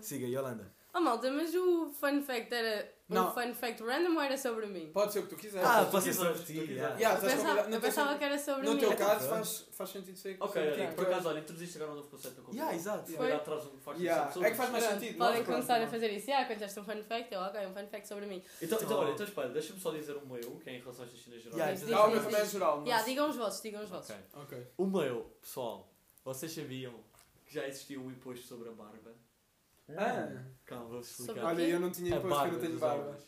[0.00, 0.73] Siga, Yolanda.
[0.96, 3.34] Oh malta, mas o fun fact era um Não.
[3.34, 4.92] fun fact random ou era sobre mim?
[4.92, 5.66] Pode ser o que tu quiseres.
[5.66, 6.52] Ah, pode ser sobre ti.
[6.52, 6.94] yeah.
[6.96, 8.78] Yeah, Eu pensava, no eu teu- pensava que era sobre No mim.
[8.78, 10.86] teu caso faz, faz sentido ser Ok, sobre ok.
[10.86, 10.94] ti.
[10.94, 12.58] Por acaso, olha, introduziste agora um novo conceito da conversa.
[12.60, 13.10] Yeah, exato.
[13.10, 13.16] Foi.
[13.26, 15.18] calhar traz um faz Yeah, é que faz mais Pronto, sentido.
[15.18, 15.88] Podem pronto, começar a não.
[15.90, 16.30] fazer isso.
[16.32, 18.42] Ah, contaste um fun fact, eu, ok, um fun fact sobre mim.
[18.62, 21.02] Então, então, Então- olha, então espera, deixa-me só dizer o meu, que é em relação
[21.04, 21.56] a estas cenas gerais.
[21.58, 22.76] Yeah, Diz, diz, Ah, o meu também é geral.
[22.78, 24.10] mas- Yeah, digam os vossos, digam os vossos.
[24.10, 24.24] Ok.
[24.44, 24.66] Ok.
[24.78, 25.92] O meu, pessoal,
[26.24, 26.94] vocês sabiam
[27.44, 29.12] que já existia um imposto sobre a barba?
[29.88, 31.44] Ah, Calma, vou explicar.
[31.44, 33.18] olha, eu não tinha imposto que eu não tenho barba.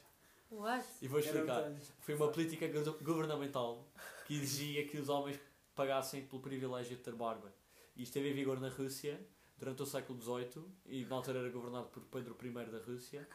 [0.50, 0.86] What?
[1.02, 1.72] E vou explicar.
[2.00, 3.86] Foi uma política go- governamental
[4.26, 5.38] que exigia que os homens
[5.74, 7.52] pagassem pelo privilégio de ter barba.
[7.94, 9.20] E isto esteve em vigor na Rússia
[9.58, 13.28] durante o século XVIII e na altura era governado por Pedro I da Rússia.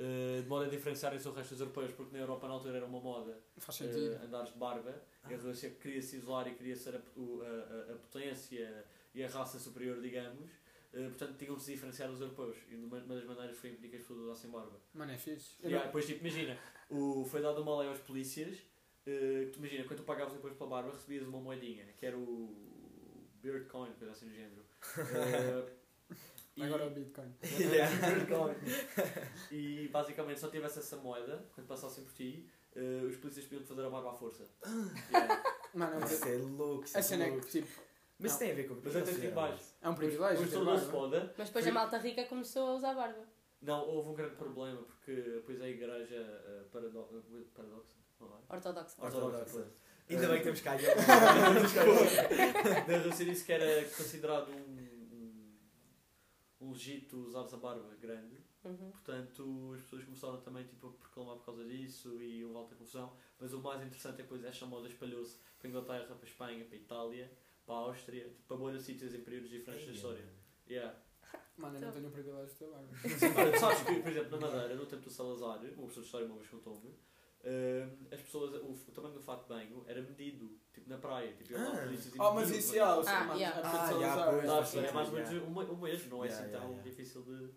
[0.00, 2.86] eh, de modo a diferenciarem-se do resto dos europeus, porque na Europa na altura era
[2.86, 3.36] uma moda
[3.68, 4.22] sentido.
[4.24, 4.94] andares de barba.
[5.28, 8.84] E a Rússia queria se isolar e queria ser a, o- a- a- a potência
[9.12, 10.48] e a raça superior, digamos.
[10.92, 12.56] Eh, portanto, tinham de se diferenciar dos europeus.
[12.68, 14.80] E uma, uma das maneiras foi impedir que as pessoas usassem barba.
[14.94, 15.56] Mano, é fixe.
[15.60, 18.58] Yeah, não- depois, tipo, imagina, o, foi dado uma lei aos polícias.
[19.06, 23.26] eh, tu imagina, quando tu pagavas depois pela barba, recebias uma moedinha, que era o
[23.42, 24.64] Beard Coin, coisa assim do género.
[24.98, 25.72] Eh,
[26.56, 27.34] e- Agora é o Bitcoin.
[27.40, 28.54] Beard Coin.
[29.50, 33.64] E basicamente, se não tivesse essa moeda, quando passassem por ti, eh, os polícias podiam
[33.66, 34.48] fazer a barba à força.
[35.12, 35.42] Yeah.
[35.74, 36.84] Mano, Isso é louco.
[36.84, 37.46] isso é é louco.
[37.46, 37.80] que tipo,
[38.18, 39.34] Mas isso tem a ver com o que Mas é tipo fizeram.
[39.34, 39.64] baixo.
[39.80, 40.64] é um privilégio.
[40.64, 40.78] Barba.
[40.90, 41.34] foda.
[41.38, 43.24] Mas depois Foi- a malta rica começou a usar barba.
[43.62, 47.96] Não, houve um grande problema, porque depois a igreja eh, parado paradoxa.
[48.20, 48.54] é?
[48.54, 49.02] Ortodoxa.
[49.02, 49.02] Ortodoxa.
[49.02, 49.72] Ortodoxa.
[50.10, 50.74] Ainda bem que temos cá
[52.86, 55.58] Da Rússia disse que era considerado um,
[56.60, 58.38] um, legito usares a barba grande.
[58.64, 58.90] Uhum.
[58.90, 63.12] Portanto, as pessoas começaram também tipo, a proclamar por causa disso e houve alta confusão.
[63.38, 66.24] Mas o mais interessante é que depois esta moda espalhou-se para a Inglaterra, para a
[66.24, 67.30] Espanha, para a Itália,
[67.68, 70.24] para a Áustria, tipo, para muitos sítios em períodos diferentes da história.
[70.68, 70.98] Yeah.
[71.58, 72.64] Mano, eu não tenho o privilégio de ter.
[73.36, 76.00] Olha, tu sabes que, por exemplo, na Madeira, no tempo do Salazar, uma pessoa de
[76.06, 76.94] história uma vez contou-me,
[77.44, 81.32] eh, as pessoas, o, o tamanho do fato de banho era medido, tipo na praia.
[81.34, 81.82] Tipo, lá Ah.
[81.82, 82.94] polícias e Oh, mas isso sei, Ah,
[83.34, 83.44] yeah.
[83.44, 84.88] É Ah, para yeah, Salazar, pois, é.
[84.88, 85.34] É mais ou Yeah.
[85.40, 86.90] menos um, um mês, não é Yeah, assim yeah, tão yeah.
[86.90, 87.54] difícil de.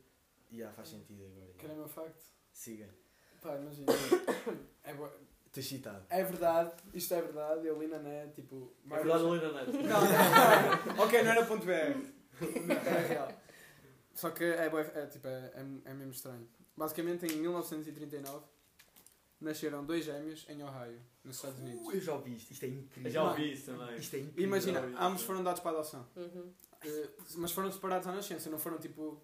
[0.52, 1.54] Yeah, faz sentido agora.
[1.58, 2.26] Querem o meu facto?
[2.52, 2.94] Siga.
[3.42, 3.88] Pá, imagina.
[4.84, 4.94] é,
[5.52, 6.06] Estou excitado.
[6.10, 8.74] é verdade, isto é verdade, eu li na net, tipo...
[8.90, 9.72] É verdade, ali na net.
[9.74, 11.04] Não, não, não.
[11.04, 11.98] ok, não era ponto BR.
[12.66, 13.28] Não, é real.
[14.14, 16.48] Só que é, é, tipo, é, é, é mesmo estranho.
[16.78, 18.46] Basicamente, em 1939,
[19.42, 21.86] nasceram dois gêmeos em Ohio, nos Estados Unidos.
[21.86, 22.52] Uh, eu já ouvi isto.
[22.52, 23.10] Isto é incrível.
[23.10, 23.96] Eu já ouvi isso também.
[23.98, 24.44] Isto é incrível.
[24.46, 26.08] Imagina, ambos foram dados para a adoção.
[26.16, 26.54] Uhum.
[26.86, 29.22] Eh, mas foram separados à nascença, não foram tipo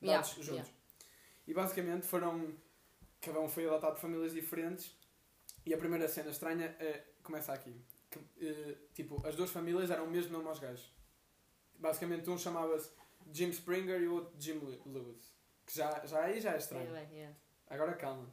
[0.00, 0.48] Yeah, dados juntos.
[0.48, 0.70] yeah.
[1.46, 2.54] E basicamente foram.
[3.20, 4.96] Cada um foi adotado por famílias diferentes.
[5.66, 7.74] E a primeira cena estranha é, começa aqui.
[8.10, 10.92] Que, eh, tipo, as duas famílias eram o mesmo nome aos gajos.
[11.78, 12.90] Basicamente um chamava-se
[13.32, 15.34] Jim Springer e o outro Jim Lew- Lewis.
[15.66, 16.86] Que já, já aí já é estranho.
[16.86, 17.36] Yeah, yeah.
[17.68, 18.32] Agora calma.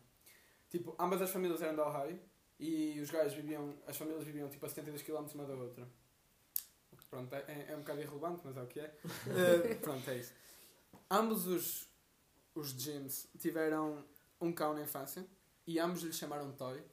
[0.70, 2.20] Tipo, ambas as famílias eram da Ohio
[2.60, 5.88] e os gajos viviam, as famílias viviam tipo a 72 km uma da outra.
[7.10, 8.96] Pronto, é, é um bocado irrelevante, mas é o que é.
[9.70, 10.34] Eh, pronto, é isso.
[11.10, 11.90] Ambos os,
[12.56, 14.06] os Jims tiveram
[14.40, 15.26] um cão na infância
[15.66, 16.84] e ambos lhe chamaram Toy.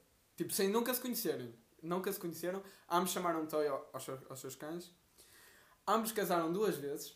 [0.41, 1.53] Tipo, sem nunca se conhecerem.
[1.83, 2.63] Nunca se conheceram.
[2.89, 4.91] Ambos chamaram Toy ao- aos, seus- aos seus cães.
[5.87, 7.15] Ambos casaram duas vezes.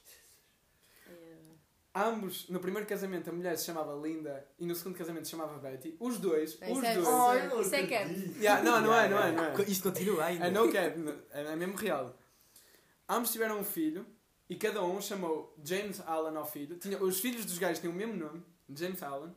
[1.07, 1.55] Yeah.
[1.95, 5.57] Ambos, no primeiro casamento, a mulher se chamava Linda e no segundo casamento se chamava
[5.57, 5.95] Betty.
[5.99, 7.07] Os dois, Isso os é- dois.
[7.53, 8.03] Oh, Isso é que é.
[8.37, 9.61] Yeah, não, não é, não é, não é.
[9.63, 10.45] Isto continua ainda.
[10.45, 10.95] É no cap,
[11.31, 12.15] é, é mesmo real.
[13.09, 14.05] Ambos tiveram um filho
[14.47, 16.77] e cada um chamou James Allen ao filho.
[16.77, 19.33] Tinha, os filhos dos gajos tinham o mesmo nome, James Allen.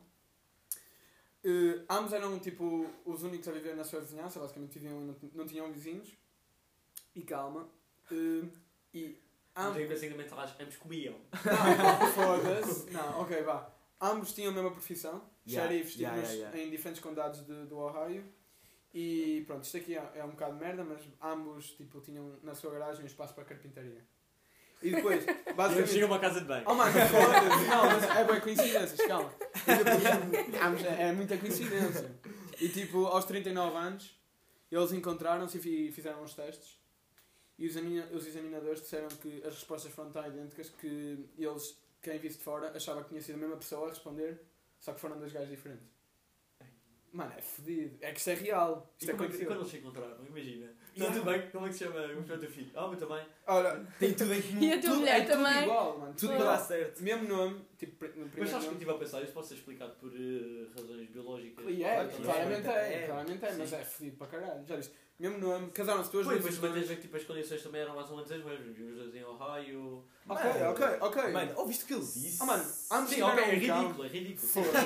[1.43, 5.45] Eh, ambos eram tipo os únicos a viver na sua vizinhança, basicamente viviam, não, não
[5.45, 6.09] tinham vizinhos.
[7.15, 7.69] E calma.
[8.11, 8.43] Eh,
[8.93, 9.17] e
[9.55, 9.77] Mas ambos.
[9.81, 11.15] ainda assim, mentais, ambos comiam.
[11.45, 12.89] Não, foda-se.
[12.91, 13.71] Não, ok, vá.
[14.01, 16.67] Ambos tinham a mesma profissão, Yeah, xerifes tipo, yeah, nos- yeah, yeah.
[16.67, 18.23] em diferentes condados de, do Ohio.
[18.93, 22.55] E pronto, isto aqui é, é um bocado de merda, mas ambos tipo, tinham na
[22.55, 24.03] sua garagem um espaço para carpintaria.
[24.81, 26.03] E depois, basicamente.
[26.05, 26.63] uma casa de banho.
[26.67, 27.67] Oh mano, foda-se!
[27.67, 29.33] Não, mas é boa coincidências, calma.
[29.65, 32.15] Depois, é, é muita coincidência.
[32.61, 34.15] E tipo, aos 39 anos,
[34.71, 36.79] eles encontraram-se e fi- fizeram uns testes.
[37.57, 42.37] E os, os examinadores disseram que as respostas foram tão idênticas que eles, quem visse
[42.37, 44.41] de fora, achava que tinha sido a mesma pessoa a responder,
[44.79, 45.87] só que foram dois gajos diferentes.
[47.11, 47.97] Mano, é fodido.
[48.01, 48.93] É que isto é real.
[48.99, 50.25] E Isto é como é que, quando eles se encontraram?
[50.27, 50.65] Imagina.
[50.65, 51.15] Está Yeah.
[51.19, 51.49] tudo bem?
[51.51, 51.93] Como é que se chama?
[51.93, 52.71] Como é que chama o teu filho?
[52.75, 53.25] Ah, muito bem.
[53.47, 54.59] Ora, Tem tudo em comum.
[54.61, 55.63] E a tua tudo, mulher é tudo também.
[55.63, 56.13] igual, mano.
[56.13, 56.57] Tudo Tudo para igual.
[56.57, 57.03] dar certo.
[57.03, 59.53] Mesmo nome, tipo, no Mas primeiro sabes que eu estive a pensar, isso pode ser
[59.55, 61.65] explicado por eh, razões biológicas.
[61.69, 62.71] E é, que claramente é.
[62.71, 63.05] é, É.
[63.07, 64.65] claramente é, mas é fedido para caralho.
[64.67, 66.59] Já disse, Mesmo nome, casaram-se duas Pois, vezes.
[66.59, 68.75] também tens que tipo, as condições também eram mais ou menos as mesmas.
[68.75, 70.05] Vimos dois em Ohio.
[70.29, 71.31] Ok, Mano, ok, ok.
[71.33, 72.37] Mano, ouviste o que ele disse?
[72.41, 73.81] Ah, mano, ambos Sim, ok, tiveram é um cão.
[73.81, 74.47] ridículo, é ridículo.
[74.47, 74.69] Foda.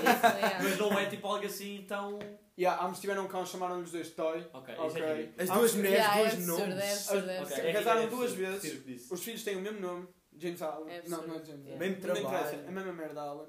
[0.44, 0.64] Yeah.
[0.64, 2.20] Mas não é tipo algo assim tão.
[2.58, 4.46] Yeah, ambos tiveram um cão, chamaram-lhes dois Toy.
[4.54, 4.88] Ok, Ok.
[4.88, 5.44] isso é ridículo.
[5.44, 5.78] As duas sim.
[5.78, 6.84] mulheres, Yeah, é dois absurdo, é nomes.
[6.84, 7.42] absurdo, é Ok.
[7.44, 7.68] absurdo.
[7.68, 8.62] é casaram ridículo, duas sim, vezes.
[8.62, 9.14] sim, o que disse.
[9.14, 10.90] Os filhos têm o mesmo nome, James Allen.
[10.94, 11.28] É não, absurdo.
[11.28, 11.70] não é James Yeah.
[11.76, 11.80] Allen.
[11.80, 12.68] Mesmo Não interessa, trabalho.
[12.68, 13.48] A mesma merda, Allen.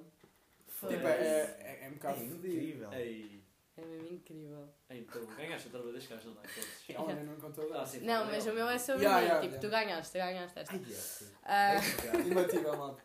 [0.87, 2.93] Tipo, é, é, é um bocado É incrível.
[2.93, 3.34] Ei,
[3.77, 4.69] É mesmo incrível.
[4.89, 6.69] então, ganhaste outra vez, deixa cá não todos.
[6.97, 7.75] Allen não contou.
[7.77, 8.01] Ah, sim.
[8.01, 9.27] Não, mas o meu é sobre Yeah, mim.
[9.27, 9.61] yeah, tipo, yeah.
[9.61, 10.75] tu ganhaste, tu ganhaste esta.
[10.75, 11.33] Ai, é.
[11.43, 13.03] Ah, Imbatível, malta.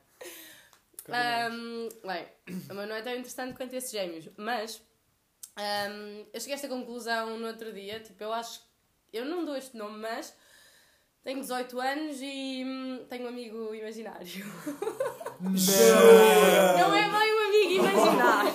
[1.11, 2.27] Ahm, bem,
[2.69, 4.79] o meu não é tão interessante quanto esses gêmeos, mas
[5.55, 7.99] ahm, eu cheguei a esta conclusão no outro dia.
[7.99, 8.61] Tipo, eu acho.
[9.11, 10.35] Eu não dou este nome, mas
[11.23, 14.27] tenho 18 anos e hum, tenho um amigo imaginário.
[15.39, 18.53] Não é bem um amigo imaginário.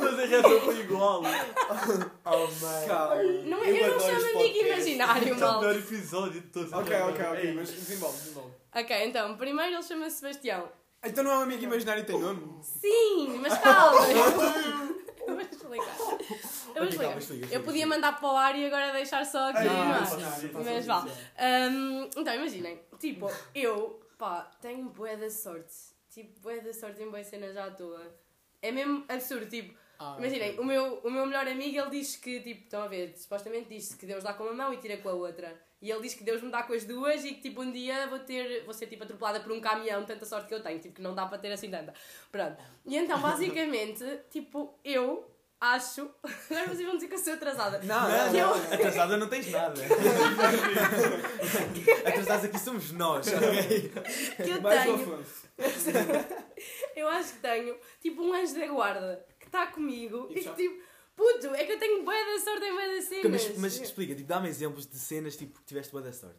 [0.00, 1.18] Mas a reação foi igual.
[1.18, 2.10] Oh, mano.
[2.86, 3.22] Calma.
[3.44, 4.66] Não é, Eu eu não adoro chamo este amigo podcast.
[4.66, 5.60] imaginário, É o mal.
[5.60, 6.72] melhor episódio de todos.
[6.72, 7.52] Ok, ok, ok, Ei.
[7.54, 8.50] mas desenvolve, desenvolve.
[8.74, 10.68] Ok, então, primeiro ele chama-se Sebastião.
[11.04, 12.58] Então não é um amigo imaginário e tem nome?
[12.62, 14.00] Sim, mas calma.
[14.06, 15.96] Eu vou explicar.
[16.70, 17.04] Eu vou Ok, explicar.
[17.08, 19.80] calma, explica, Eu podia mandar para o ar e agora deixar só aqui no não,
[19.92, 20.02] ar.
[20.64, 21.06] Mas vá.
[21.70, 25.74] Hum, então, imaginem, tipo, eu, pá, tenho bué da sorte.
[26.10, 28.02] Tipo, bué da sorte em bué cenas já à toa.
[28.62, 30.60] É mesmo absurdo, tipo, Ah, imaginem, ok.
[30.60, 33.94] o meu, o meu melhor amigo, ele diz que, tipo, estão a ver, supostamente diz
[33.94, 35.60] que Deus dá com uma mão e tira com a outra.
[35.80, 38.06] E ele diz que Deus me dá com as duas e que, tipo, um dia
[38.08, 40.96] vou ter, vou ser, tipo, atropelada por um caminhão, tanta sorte que eu tenho, tipo,
[40.96, 41.94] que não dá para ter assim tanta.
[42.30, 42.56] Pronto.
[42.84, 45.29] E então, basicamente, tipo, eu
[45.60, 46.10] acho...
[46.50, 47.78] Agora vocês vão dizer que eu sou atrasada.
[47.84, 48.54] Não, Não, não, não.
[48.72, 49.80] atrasada não tens nada.
[52.06, 53.92] Atrasados aqui somos nós, ok?
[54.36, 54.94] Que eu Mais tenho...
[54.94, 55.48] Afonso.
[56.96, 60.50] Eu acho que tenho, tipo, um anjo da guarda que está comigo E e, que,
[60.54, 60.82] tipo,
[61.16, 63.30] puto, é que eu tenho bué da sorte em bué das cenas.
[63.30, 66.38] Mas, mas explica, tipo, dá-me exemplos de cenas tipo, que tiveste boa da sorte.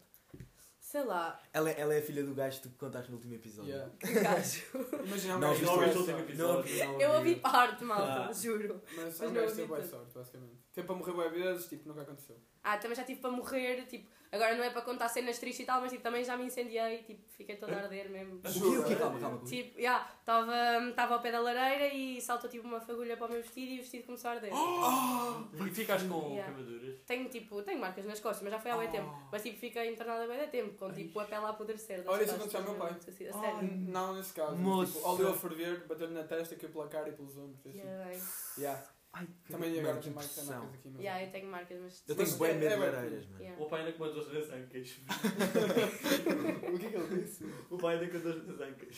[0.92, 3.34] Sei lá, Ela, é- ela é a filha do gajo que tu contaste no último
[3.34, 3.72] episódio.
[3.72, 3.92] Yeah.
[3.98, 4.62] que gajo.
[5.06, 6.78] Imagina um Não, que o último episódio.
[6.86, 8.34] Não, não Eu ouvi parte, malta, Ah.
[8.34, 8.82] juro.
[8.94, 10.58] Mas Mas é um não ouvi tem boa sorte, basicamente.
[10.74, 12.36] Tem para morrer boa vezes, tipo, nunca aconteceu.
[12.62, 15.66] Ah, também já tive para morrer, tipo, agora não é para contar cenas tristes e
[15.66, 18.36] tal, mas tipo, também já me incendiei, tipo, fiquei toda a arder mesmo.
[18.38, 18.96] O quê?
[18.96, 19.44] Calma, calma.
[19.46, 23.42] Tipo, já, estava ao pé da lareira e saltou tipo uma fagulha para o meu
[23.42, 24.52] vestido e o vestido começou a arder.
[24.54, 26.54] E ficaste com Yeah.
[26.54, 27.00] queimaduras.
[27.06, 28.94] Tenho tipo, tenho marcas nas costas, mas já foi há muito Oh.
[28.94, 29.28] tempo.
[29.32, 32.04] Mas tipo, fiquei internada há muito tempo, com tipo a pele a apodrecer.
[32.08, 32.92] Olha, isso aconteceu ao meu pai.
[32.92, 33.68] assim, A sério.
[33.88, 34.56] Não, nesse caso.
[34.56, 34.94] Moça.
[34.94, 37.66] Tipo, óleo a ferver, bateu-lhe na testa, caiu pela cara e pelos ombros.
[37.66, 37.78] Assim.
[37.80, 38.22] Yeah, bem.
[38.58, 38.84] Yeah.
[39.14, 40.62] Ai, que- Também agora tem mais tem impressão.
[40.64, 40.90] marcas aqui.
[40.90, 41.02] Mas...
[41.02, 42.04] Yeah, eu tenho marcas, mas.
[42.08, 43.42] Eu tenho bem é- medo de bem lareiras, mano.
[43.44, 43.62] Yeah.
[43.64, 44.98] O pai ainda com duas das ancas.
[46.74, 47.46] o que é que ele disse?
[47.70, 48.98] O pai ainda com duas das ancas.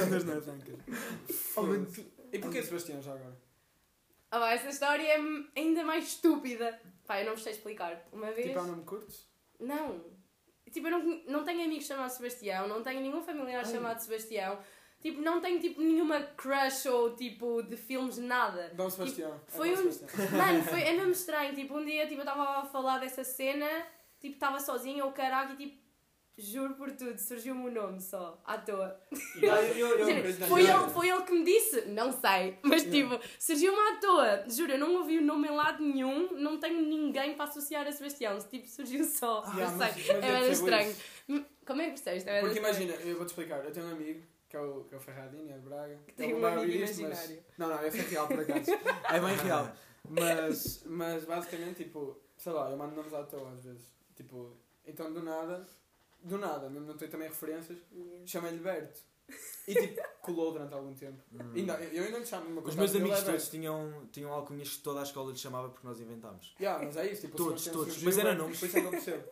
[0.00, 0.74] Andas nas ancas.
[1.56, 3.36] Oh, mano, tu- E porquê Sebastião já agora?
[4.30, 5.18] Ah, pá, essa história é
[5.56, 6.80] ainda mais estúpida.
[7.06, 8.06] Pá, eu não vos sei explicar.
[8.12, 8.46] Uma vez.
[8.48, 9.28] Tipo, é um nome curtos?
[9.60, 10.04] Não.
[10.72, 13.70] Tipo, eu não, não tenho amigos chamados Sebastião, não tenho nenhum familiar Ai.
[13.72, 14.58] chamado Sebastião.
[15.04, 18.70] Tipo, não tenho tipo nenhuma crush ou tipo de filmes, nada.
[18.74, 19.34] Dom Sebastião.
[19.34, 20.30] É foi Dom um- Sebastião.
[20.32, 21.54] Mano, foi, é mesmo estranho.
[21.54, 23.68] Tipo, um dia tipo, eu estava a falar dessa cena,
[24.18, 25.84] tipo, estava sozinha, o caraca, e tipo,
[26.38, 28.98] juro por tudo, surgiu-me o nome só, à toa.
[29.12, 31.82] Ah, eu- eu- eu foi, ele, foi ele que me disse?
[31.82, 32.58] Não sei.
[32.62, 34.44] Mas tipo, surgiu-me à toa.
[34.48, 37.92] Juro, eu não ouvi o nome em lado nenhum, não tenho ninguém para associar a
[37.92, 38.38] Sebastião.
[38.38, 39.42] Tipo, surgiu só.
[39.54, 40.04] Yeah, não mas- sei.
[40.06, 40.90] mas é eu bem percebo estranho.
[40.90, 41.44] isso.
[41.66, 42.28] Como é que percebeste?
[42.30, 43.64] É Porque imagina, eu vou-te explicar.
[43.64, 44.22] Eu tenho um amigo,
[44.54, 45.98] que é o, que é o Ferradinho, é de Braga.
[46.06, 47.44] Que tem um amigo isto, mas- imaginário.
[47.58, 48.70] Não, não, esse é real por acaso.
[48.70, 49.72] é bem real.
[50.06, 53.86] Mas, mas basicamente, tipo, sei lá, eu mando nomes à toa às vezes.
[54.14, 54.54] Tipo,
[54.86, 55.66] então do nada,
[56.22, 58.26] do nada, mesmo não tenho também referências, Yeah.
[58.26, 59.00] chamei-lhe Berto.
[59.66, 61.18] E tipo, colou durante algum tempo.
[61.32, 61.52] Hum.
[61.56, 63.36] Ainda, eu ainda lhe chamo uma Os coisa meus dele é amigos Berto.
[63.38, 66.54] todos tinham, tinham alcunhas que toda a escola lhes chamava porque nós inventámos.
[66.60, 68.62] Yeah, mas é isso, tipo, Todos, todos, surgiu, mas era é- nomes.
[68.62, 69.24] Isso é que eu percebo.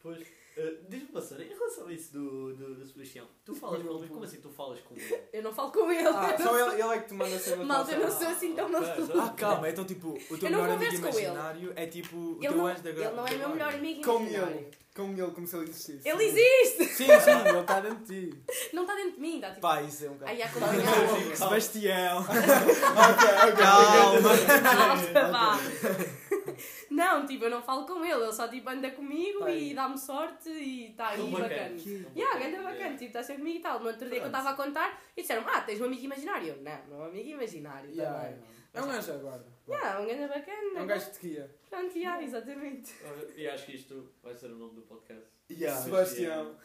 [0.00, 0.26] Pois.
[0.56, 4.08] Uh, Diz-me, Passara, em relação a isso do, do, do Sebastião, tu falas com ele,
[4.08, 5.20] como assim tu falas com ele?
[5.32, 6.08] Eu não falo com ele.
[6.08, 8.64] Ah, só ele, ele é que te manda ser Malta, eu não sou assim tão
[8.66, 9.22] Ok, maluca.
[9.22, 11.26] Ah, calma, então tipo, o teu Eu não melhor amigo converso com ele.
[11.26, 14.02] imaginário é tipo o Ele teu não, anjo da ele não é meu melhor amigo
[14.02, 14.56] Com imaginário.
[14.56, 14.70] ele.
[14.96, 16.08] Com ele, como se ele existisse.
[16.08, 16.84] Ele existe!
[16.86, 18.42] Sim, sim, ele está dentro de ti.
[18.72, 19.60] Não está dentro de mim, está tipo.
[19.60, 22.18] Pá, isso é um há como Sebastião!
[22.24, 23.62] ok, ok.
[23.62, 25.30] Calma!
[25.32, 25.58] Vá.
[26.96, 29.98] Não, tipo, eu não falo com ele, ele só tipo anda comigo Tá e dá-me
[29.98, 31.48] sorte e está aí bacana.
[31.48, 31.76] bacana.
[32.16, 33.80] Yeah, ganda bacana, tipo, está sempre comigo e tal.
[33.80, 36.48] No outro dia que eu estava a contar e disseram, ah, tens um amigo imaginário.
[36.48, 38.40] Eu, Não, não é um amigo imaginário Yeah, também.
[38.74, 39.44] É um anjo agora.
[39.68, 40.78] Yeah, um ganda bacana.
[40.78, 41.50] É um gajo que te guia.
[41.70, 42.94] Pronto, yeah, exatamente.
[43.36, 45.24] E acho que isto vai ser o nome do podcast.
[45.50, 45.80] Yeah.
[45.80, 46.56] Sebastião.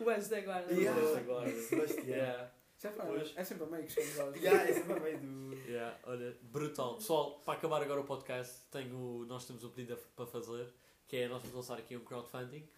[0.00, 0.72] O anjo da guarda.
[0.72, 1.00] Yeah.
[1.00, 1.50] Vamos agora.
[1.50, 2.04] Sebastião.
[2.06, 2.50] Yeah.
[2.80, 3.32] Já Pois.
[3.36, 4.36] é sempre a meio que chegamos aos.
[4.36, 5.54] Yeah, é para meio do.
[5.68, 6.94] Yeah, olha, brutal.
[6.96, 10.68] Pessoal, para acabar agora o podcast, tenho, nós temos um pedido a- para fazer,
[11.08, 12.68] que é nós vamos lançar aqui um crowdfunding.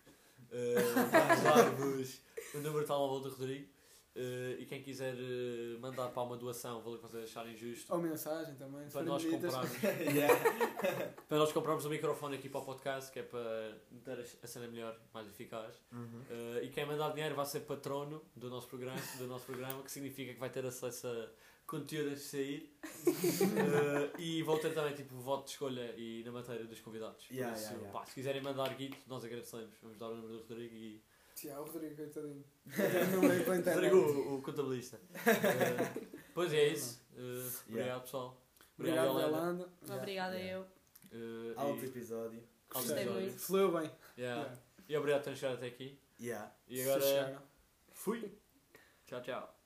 [0.50, 2.20] Uh, vamos dar-vos
[2.54, 3.68] o número de telemóvel do Rodrigo.
[4.20, 8.00] Uh, e quem quiser uh, mandar para uma doação, valor que vocês acharem justo, Ou
[8.00, 8.86] mensagem também.
[8.86, 9.54] se para nós, bonitas.
[9.54, 9.82] comprarmos,
[10.14, 10.34] yeah.
[11.28, 14.68] para nós comprarmos um microfone aqui para o podcast, que é para ter a cena
[14.68, 15.74] melhor, mais eficaz.
[15.90, 16.20] Uhum.
[16.30, 19.90] Uh, e quem mandar dinheiro vai ser patrono do nosso programa, do nosso programa que
[19.90, 21.28] significa que vai ter acesso a
[21.66, 22.76] conteúdo antes de sair.
[23.06, 27.24] Uh, e vão ter também tipo voto de escolha e na matéria dos convidados.
[27.26, 27.98] Por Yeah, isso, yeah, yeah.
[27.98, 29.74] pá, se quiserem mandar guito, nós agradecemos.
[29.80, 31.02] Vamos dar o número do Rodrigo e.
[31.40, 32.44] Sim, há o Rodrigo, coitadinho.
[33.58, 33.74] Internet.
[33.74, 34.98] Rodrigo, o, o contabilista.
[34.98, 37.00] Uh, pois é isso.
[37.16, 38.42] Uh, Obrigado pessoal.
[38.78, 39.26] Obrigado, Helena.
[39.26, 39.68] Yolanda.
[39.88, 40.68] Obrigada Yeah.
[41.12, 41.18] eu.
[41.18, 42.42] Uh, Alto e, episódio.
[42.74, 43.22] alto Gostei episódio.
[43.22, 43.38] muito.
[43.40, 43.90] Fleu bem.
[44.18, 44.42] Yeah.
[44.42, 44.58] Yeah.
[44.86, 45.98] E obrigado por terem chegado até aqui.
[46.20, 46.52] Yeah.
[46.68, 47.42] E agora
[47.94, 48.38] fui.
[49.06, 49.59] Tchau, tchau.